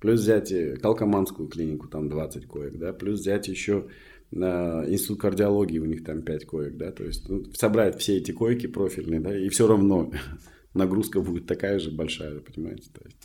[0.00, 3.88] плюс взять Калкоманскую клинику, там 20 коек, да, плюс взять еще
[4.30, 8.30] на институт кардиологии, у них там 5 коек, да, то есть ну, собрать все эти
[8.30, 10.12] койки профильные, да, и все равно
[10.74, 13.16] нагрузка будет такая же большая, понимаете, то есть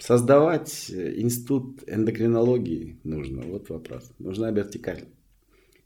[0.00, 3.42] создавать институт эндокринологии нужно.
[3.42, 4.10] Вот вопрос.
[4.18, 5.04] Нужна вертикаль.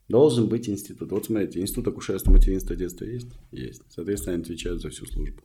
[0.09, 1.11] Должен быть институт.
[1.11, 3.27] Вот смотрите, институт акушерства, материнства, детства есть?
[3.51, 3.83] Есть.
[3.89, 5.43] Соответственно, они отвечают за всю службу.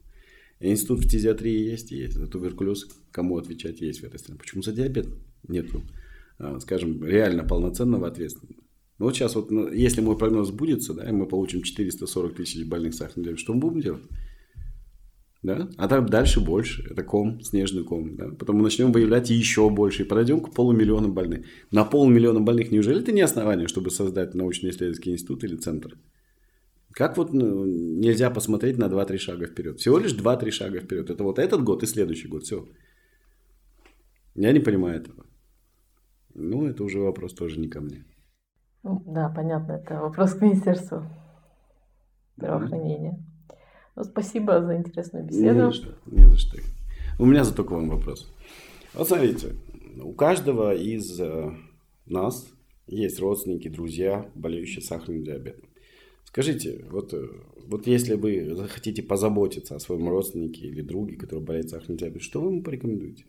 [0.58, 1.90] Институт фтизиатрии есть?
[1.90, 2.14] Есть.
[2.14, 4.38] За туберкулез кому отвечать есть в этой стране.
[4.38, 5.06] Почему за диабет
[5.46, 5.82] нету,
[6.38, 8.62] а, скажем, реально полноценного ответственного?
[8.98, 12.64] Ну вот сейчас вот, ну, если мой прогноз сбудется, да, и мы получим 440 тысяч
[12.64, 14.02] больных сахарным диабетом, что мы будем делать?
[15.44, 19.68] Да, а там дальше больше, это ком, снежный ком, да, потом мы начнем выявлять еще
[19.68, 21.46] больше, и подойдем к полумиллиона больных.
[21.70, 25.98] На полмиллиона больных неужели это не основание, чтобы создать научно-исследовательский институт или центр?
[26.92, 29.78] Как вот ну, нельзя посмотреть на 2-3 шага вперед?
[29.78, 31.10] Всего лишь 2-3 шага вперед.
[31.10, 32.64] Это вот этот год и следующий год, все.
[34.34, 35.26] Я не понимаю этого.
[36.34, 38.04] Ну, это уже вопрос тоже не ко мне.
[38.82, 41.02] Да, понятно, это вопрос к Министерству
[42.36, 43.18] здравоохранения.
[43.96, 45.54] Ну, спасибо за интересную беседу.
[45.54, 45.94] Не за что.
[46.06, 46.58] Не за что.
[47.18, 48.32] У меня зато к вам вопрос.
[48.92, 49.54] Вот смотрите,
[50.02, 51.52] у каждого из э,
[52.06, 52.48] нас
[52.86, 55.68] есть родственники, друзья, болеющие сахарным диабетом.
[56.24, 57.28] Скажите, вот, э,
[57.68, 62.40] вот если вы захотите позаботиться о своем родственнике или друге, который болеет сахарным диабетом, что
[62.40, 63.26] вы ему порекомендуете?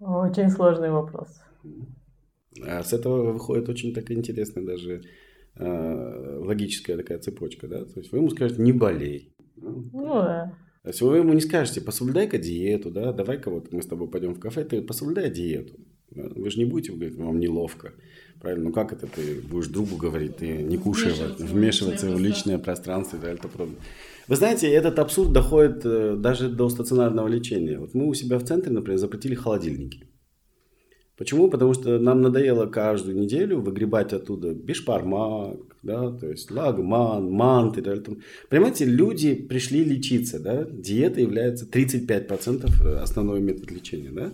[0.00, 1.40] Очень сложный вопрос.
[2.60, 5.02] А с этого выходит очень так интересно даже
[5.58, 9.34] логическая такая цепочка, да, то есть вы ему скажете, не болей.
[9.56, 10.54] Ну, да.
[10.82, 14.34] То есть вы ему не скажете, пособлюдай-ка диету, да, давай-ка вот мы с тобой пойдем
[14.34, 15.74] в кафе, ты пособлюдай диету.
[16.10, 17.92] Вы же не будете говорить, вам неловко.
[18.40, 18.64] Правильно?
[18.64, 23.16] Ну как это ты будешь другу говорить, ты не кушай, вмешиваться, вмешиваться в личное пространство
[23.16, 23.76] и так далее.
[24.28, 27.78] Вы знаете, этот абсурд доходит э, даже до стационарного лечения.
[27.78, 30.06] Вот мы у себя в центре, например, запретили холодильники.
[31.22, 31.48] Почему?
[31.48, 37.80] Потому что нам надоело каждую неделю выгребать оттуда бешпармак, да, то есть лагман, мант и
[37.80, 38.02] далее.
[38.48, 44.32] Понимаете, люди пришли лечиться, да, диета является 35% основной метод лечения, да.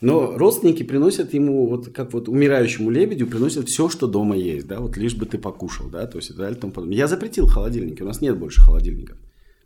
[0.00, 4.78] Но родственники приносят ему, вот как вот умирающему лебедю, приносят все, что дома есть, да,
[4.78, 6.56] вот лишь бы ты покушал, да, то есть и далее.
[6.90, 9.16] Я запретил холодильники, у нас нет больше холодильников.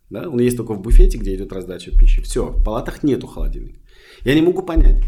[0.08, 0.26] Да?
[0.26, 2.22] Он есть только в буфете, где идет раздача пищи.
[2.22, 3.78] Все, в палатах нету холодильника.
[4.24, 5.02] Я не могу понять,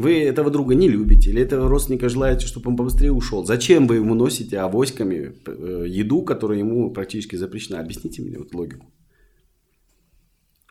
[0.00, 3.44] вы этого друга не любите, или этого родственника желаете, чтобы он побыстрее ушел.
[3.44, 7.80] Зачем вы ему носите авоськами э, еду, которая ему практически запрещена?
[7.80, 8.86] Объясните мне вот логику.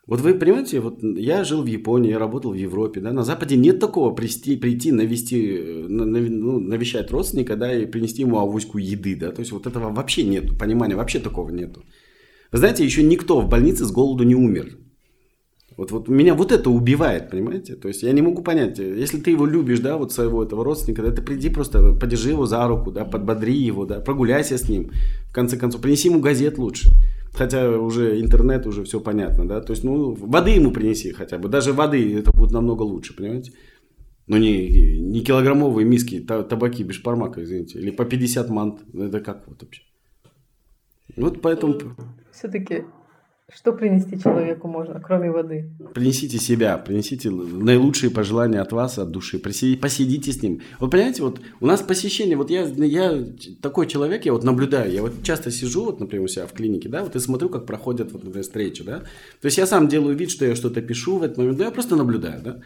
[0.08, 3.56] Вот вы понимаете, вот я жил в Японии, я работал в Европе, да, на Западе
[3.56, 9.16] нет такого прийти, прийти навести, э, ну, навещать родственника, да, и принести ему авоську еды,
[9.16, 11.84] да, то есть вот этого вообще нету, понимания вообще такого нету.
[12.52, 14.78] Вы знаете, еще никто в больнице с голоду не умер.
[15.80, 17.76] Вот, вот меня вот это убивает, понимаете?
[17.76, 21.02] То есть я не могу понять, если ты его любишь, да, вот своего этого родственника,
[21.02, 24.92] да, ты приди просто, подержи его за руку, да, подбодри его, да, прогуляйся с ним,
[25.30, 26.90] в конце концов, принеси ему газет лучше.
[27.34, 31.48] Хотя уже интернет, уже все понятно, да, то есть, ну, воды ему принеси хотя бы,
[31.48, 33.54] даже воды это будет намного лучше, понимаете?
[34.28, 39.48] Ну, не, не килограммовые миски табаки без пармака, извините, или по 50 мант, это как
[39.48, 39.84] вот вообще?
[41.16, 41.80] Вот поэтому...
[42.34, 42.84] Все-таки
[43.54, 45.72] что принести человеку можно, кроме воды?
[45.94, 49.40] Принесите себя, принесите наилучшие пожелания от вас, от души.
[49.40, 50.62] Посидите с ним.
[50.80, 53.26] Вы понимаете, вот у нас посещение, вот я, я
[53.62, 56.90] такой человек, я вот наблюдаю, я вот часто сижу, вот, например, у себя в клинике,
[56.90, 59.00] да, вот и смотрю, как проходят, вот, например, встречи, да.
[59.00, 61.72] То есть я сам делаю вид, что я что-то пишу в этот момент, но я
[61.72, 62.60] просто наблюдаю, да.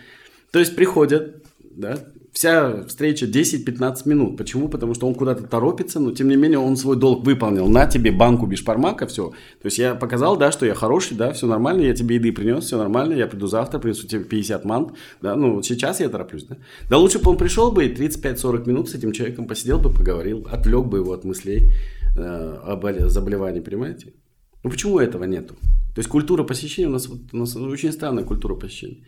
[0.51, 1.97] То есть приходят, да,
[2.34, 4.38] вся встреча 10-15 минут.
[4.38, 4.67] Почему?
[4.67, 7.69] Потому что он куда-то торопится, но тем не менее он свой долг выполнил.
[7.69, 9.29] На тебе банку бешпармака, все.
[9.29, 12.65] То есть я показал, да, что я хороший, да, все нормально, я тебе еды принес,
[12.65, 16.57] все нормально, я приду завтра, принесу тебе 50 мант, да, ну сейчас я тороплюсь, да.
[16.89, 20.47] Да лучше бы он пришел бы и 35-40 минут с этим человеком посидел бы, поговорил,
[20.51, 21.71] отвлек бы его от мыслей
[22.17, 24.13] э, об заболевании, понимаете?
[24.63, 25.55] Ну почему этого нету?
[25.93, 29.03] То есть культура посещения у нас, у нас очень странная культура посещения.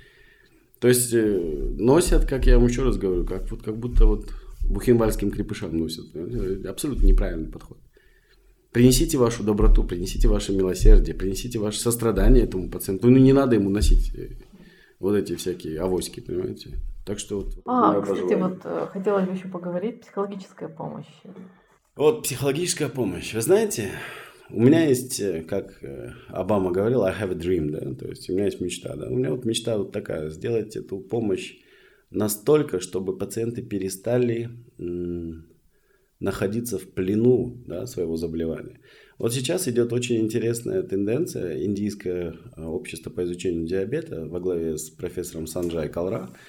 [0.79, 4.29] То есть э, носят, как я вам еще раз говорю, как, вот, как будто вот
[4.69, 6.05] бухенвальским крепышам носят.
[6.65, 7.77] Абсолютно неправильный подход.
[8.71, 13.09] Принесите вашу доброту, принесите ваше милосердие, принесите ваше сострадание этому пациенту.
[13.09, 14.31] Ну, не надо ему носить э,
[14.99, 16.71] вот эти всякие авоськи, понимаете?
[17.05, 17.53] Так что вот...
[17.65, 18.47] А, кстати, пожелание.
[18.49, 21.07] вот э, хотелось бы еще поговорить, психологическая помощь.
[21.95, 23.33] Вот психологическая помощь.
[23.33, 23.91] Вы знаете,
[24.49, 28.29] у меня есть, э, как э, Обама говорил, I have a dream, да, то есть
[28.29, 29.07] у меня есть мечта, да.
[29.07, 31.55] У меня вот мечта вот такая, сделать эту помощь
[32.11, 34.49] настолько, чтобы пациенты перестали
[36.19, 38.79] находиться в плену да, своего заболевания.
[39.17, 41.63] Вот сейчас идет очень интересная тенденция.
[41.63, 46.29] Индийское э, общество по изучению диабета во главе с профессором Санджай Калра–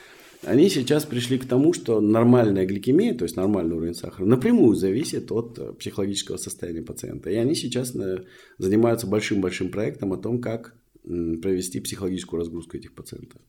[0.46, 5.30] они сейчас пришли к тому, что нормальная гликемия, то есть нормальный уровень сахара, напрямую зависит
[5.32, 7.30] от э, психологического состояния пациента.
[7.30, 8.24] И они сейчас э,
[8.58, 13.40] занимаются большим-большим проектом о том, как провести психологическую разгрузку этих пациентов.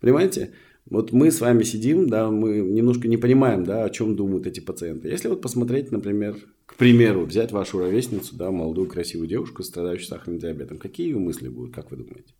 [0.00, 0.50] Понимаете?
[0.86, 4.60] Вот мы с вами сидим, да, мы немножко не понимаем, да, о чем думают эти
[4.60, 5.08] пациенты.
[5.08, 6.36] Если вот посмотреть, например,
[6.66, 11.48] к примеру, взять вашу ровесницу, да, молодую красивую девушку, страдающую сахарным диабетом, какие ее мысли
[11.48, 12.34] будут, как вы думаете?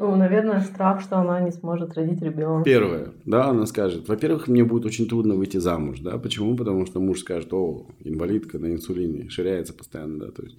[0.00, 2.64] Ну, наверное, страх, что она не сможет родить ребенка.
[2.64, 4.08] Первое, да, она скажет.
[4.08, 6.16] Во-первых, мне будет очень трудно выйти замуж, да.
[6.16, 6.56] Почему?
[6.56, 10.30] Потому что муж скажет, о, инвалидка на инсулине, ширяется постоянно, да.
[10.30, 10.56] То есть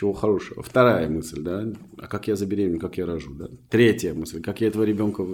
[0.00, 0.62] чего хорошего.
[0.62, 1.66] Вторая мысль, да,
[1.98, 3.48] а как я забеременю, как я рожу, да.
[3.68, 5.26] Третья мысль, как я этого ребенка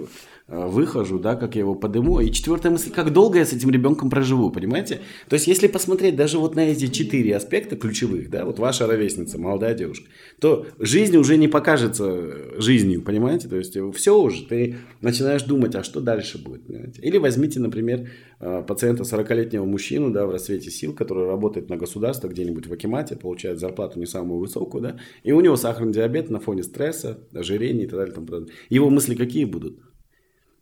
[0.47, 2.19] э, выхожу, да, как я его подыму.
[2.19, 4.99] И четвертая мысль, как долго я с этим ребенком проживу, понимаете?
[5.29, 9.39] То есть, если посмотреть даже вот на эти четыре аспекта ключевых, да, вот ваша ровесница,
[9.39, 10.09] молодая девушка,
[10.41, 13.47] то жизнь уже не покажется жизнью, понимаете?
[13.47, 17.01] То есть, все уже, ты начинаешь думать, а что дальше будет, понимаете?
[17.03, 18.07] Или возьмите, например, э,
[18.39, 23.59] пациента 40-летнего мужчину, да, в расцвете сил, который работает на государство где-нибудь в Акимате, получает
[23.59, 27.87] зарплату не самую высокую, да, и у него сахарный диабет на фоне стресса, ожирения и
[27.87, 28.13] так далее.
[28.13, 29.79] Тому Его мысли какие будут?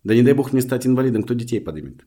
[0.04, 2.06] Да не дай бог мне стать инвалидом, кто детей поднимет?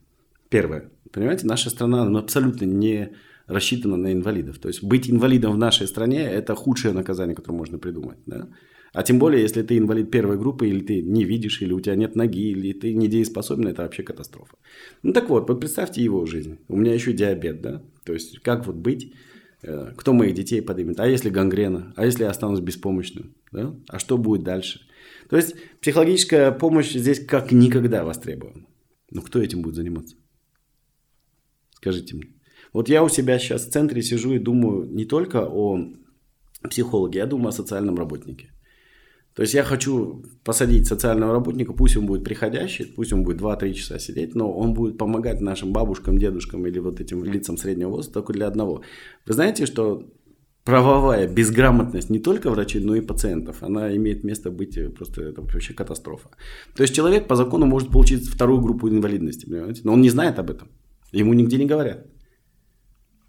[0.49, 0.89] Первое.
[1.11, 3.09] Понимаете, наша страна абсолютно не
[3.45, 4.57] рассчитана на инвалидов.
[4.59, 8.17] То есть быть инвалидом в нашей стране– это худшее наказание, которое можно придумать.
[8.25, 8.47] Да?
[8.93, 11.95] А тем более, если ты инвалид первой группы, или ты не видишь, или у тебя
[11.95, 14.55] нет ноги, или ты недееспособен, это вообще катастрофа.
[15.03, 16.57] Ну так вот, вот представьте его жизнь.
[16.67, 17.83] У меня еще диабет, да?
[18.03, 19.13] То есть как вот быть
[19.61, 23.35] Э, кто моих детей поднимет, а если гангрена, а если я останусь беспомощным.
[23.51, 23.75] Да?
[23.89, 24.81] А что будет дальше?
[25.29, 28.65] То есть психологическая помощь здесь как никогда востребована.
[29.11, 30.15] Но кто этим будет заниматься?
[31.75, 32.27] Скажите мне.
[32.71, 35.91] Вот я у себя сейчас в центре сижу и думаю не только о
[36.69, 38.51] психологе, я думаю о социальном работнике.
[39.35, 43.73] То есть я хочу посадить социального работника, пусть он будет приходящий, пусть он будет 2-3
[43.73, 48.13] часа сидеть, но он будет помогать нашим бабушкам, дедушкам или вот этим лицам среднего возраста
[48.13, 48.81] только для одного.
[49.25, 50.05] Вы знаете, что
[50.65, 55.41] правовая безграмотность не только врачей, но и пациентов, она имеет место быть э, просто это
[55.41, 56.29] вообще катастрофа.
[56.75, 59.81] То есть человек по закону может получить вторую группу инвалидности, понимаете?
[59.83, 60.67] но он не знает об этом.
[61.11, 62.05] Ему нигде не говорят.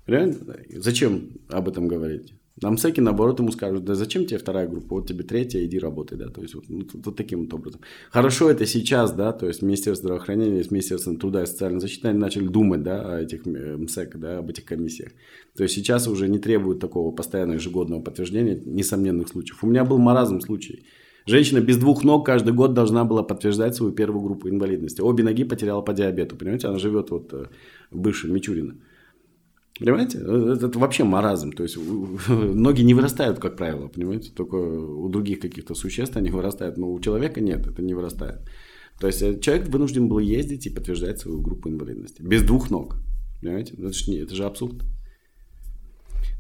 [0.07, 0.36] Реально?
[0.76, 2.34] Зачем об этом говорить?
[2.62, 6.18] Нам МСЭКи, наоборот, ему скажут, да зачем тебе вторая группа, вот тебе третья, иди работай,
[6.18, 7.80] да, то есть вот, вот, вот таким вот образом.
[8.11, 12.46] Хорошо это сейчас, да, то есть Министерство здравоохранения, Министерство труда и социальной защиты, они начали
[12.46, 15.12] думать, да, о этих э, МСЭК, да, об этих комиссиях.
[15.56, 19.64] То есть сейчас уже не требуют такого постоянного ежегодного подтверждения несомненных случаев.
[19.64, 20.84] У меня был маразм случай.
[21.26, 25.00] Женщина без двух ног каждый год должна была подтверждать свою первую группу инвалидности.
[25.00, 27.46] Обе ноги потеряла по диабету, понимаете, она живет вот э,
[27.90, 28.74] в бывшем Мичурина.
[29.81, 30.18] Понимаете?
[30.18, 31.53] Это, это вообще маразм.
[31.53, 31.76] То есть
[32.28, 34.31] ноги не вырастают, как правило, понимаете?
[34.31, 38.41] Только у других каких-то существ они вырастают, но у человека нет, это не вырастает.
[39.01, 42.20] То есть э, человек вынужден был ездить и подтверждать свою группу инвалидности.
[42.20, 42.97] Без двух ног.
[43.41, 43.74] Понимаете?
[43.74, 44.83] Это же, это же абсурд.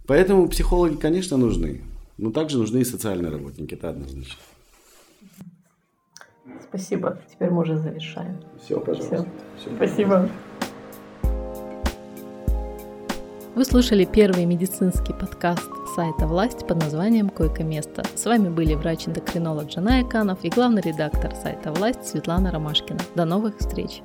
[0.06, 1.80] Поэтому психологи, конечно, нужны.
[2.18, 4.36] Но также нужны и социальные работники, это однозначно.
[6.68, 7.18] Спасибо.
[7.32, 8.38] Теперь мы уже завершаем.
[8.62, 9.26] Все, пожалуйста.
[9.56, 9.70] Все.
[9.70, 9.76] Все.
[9.76, 10.28] Спасибо.
[13.56, 18.04] Вы слушали первый медицинский подкаст сайта «Власть» под названием «Койко-место».
[18.14, 23.00] С вами были врач-эндокринолог Жана Яканов и главный редактор сайта «Власть» Светлана Ромашкина.
[23.16, 24.02] До новых встреч!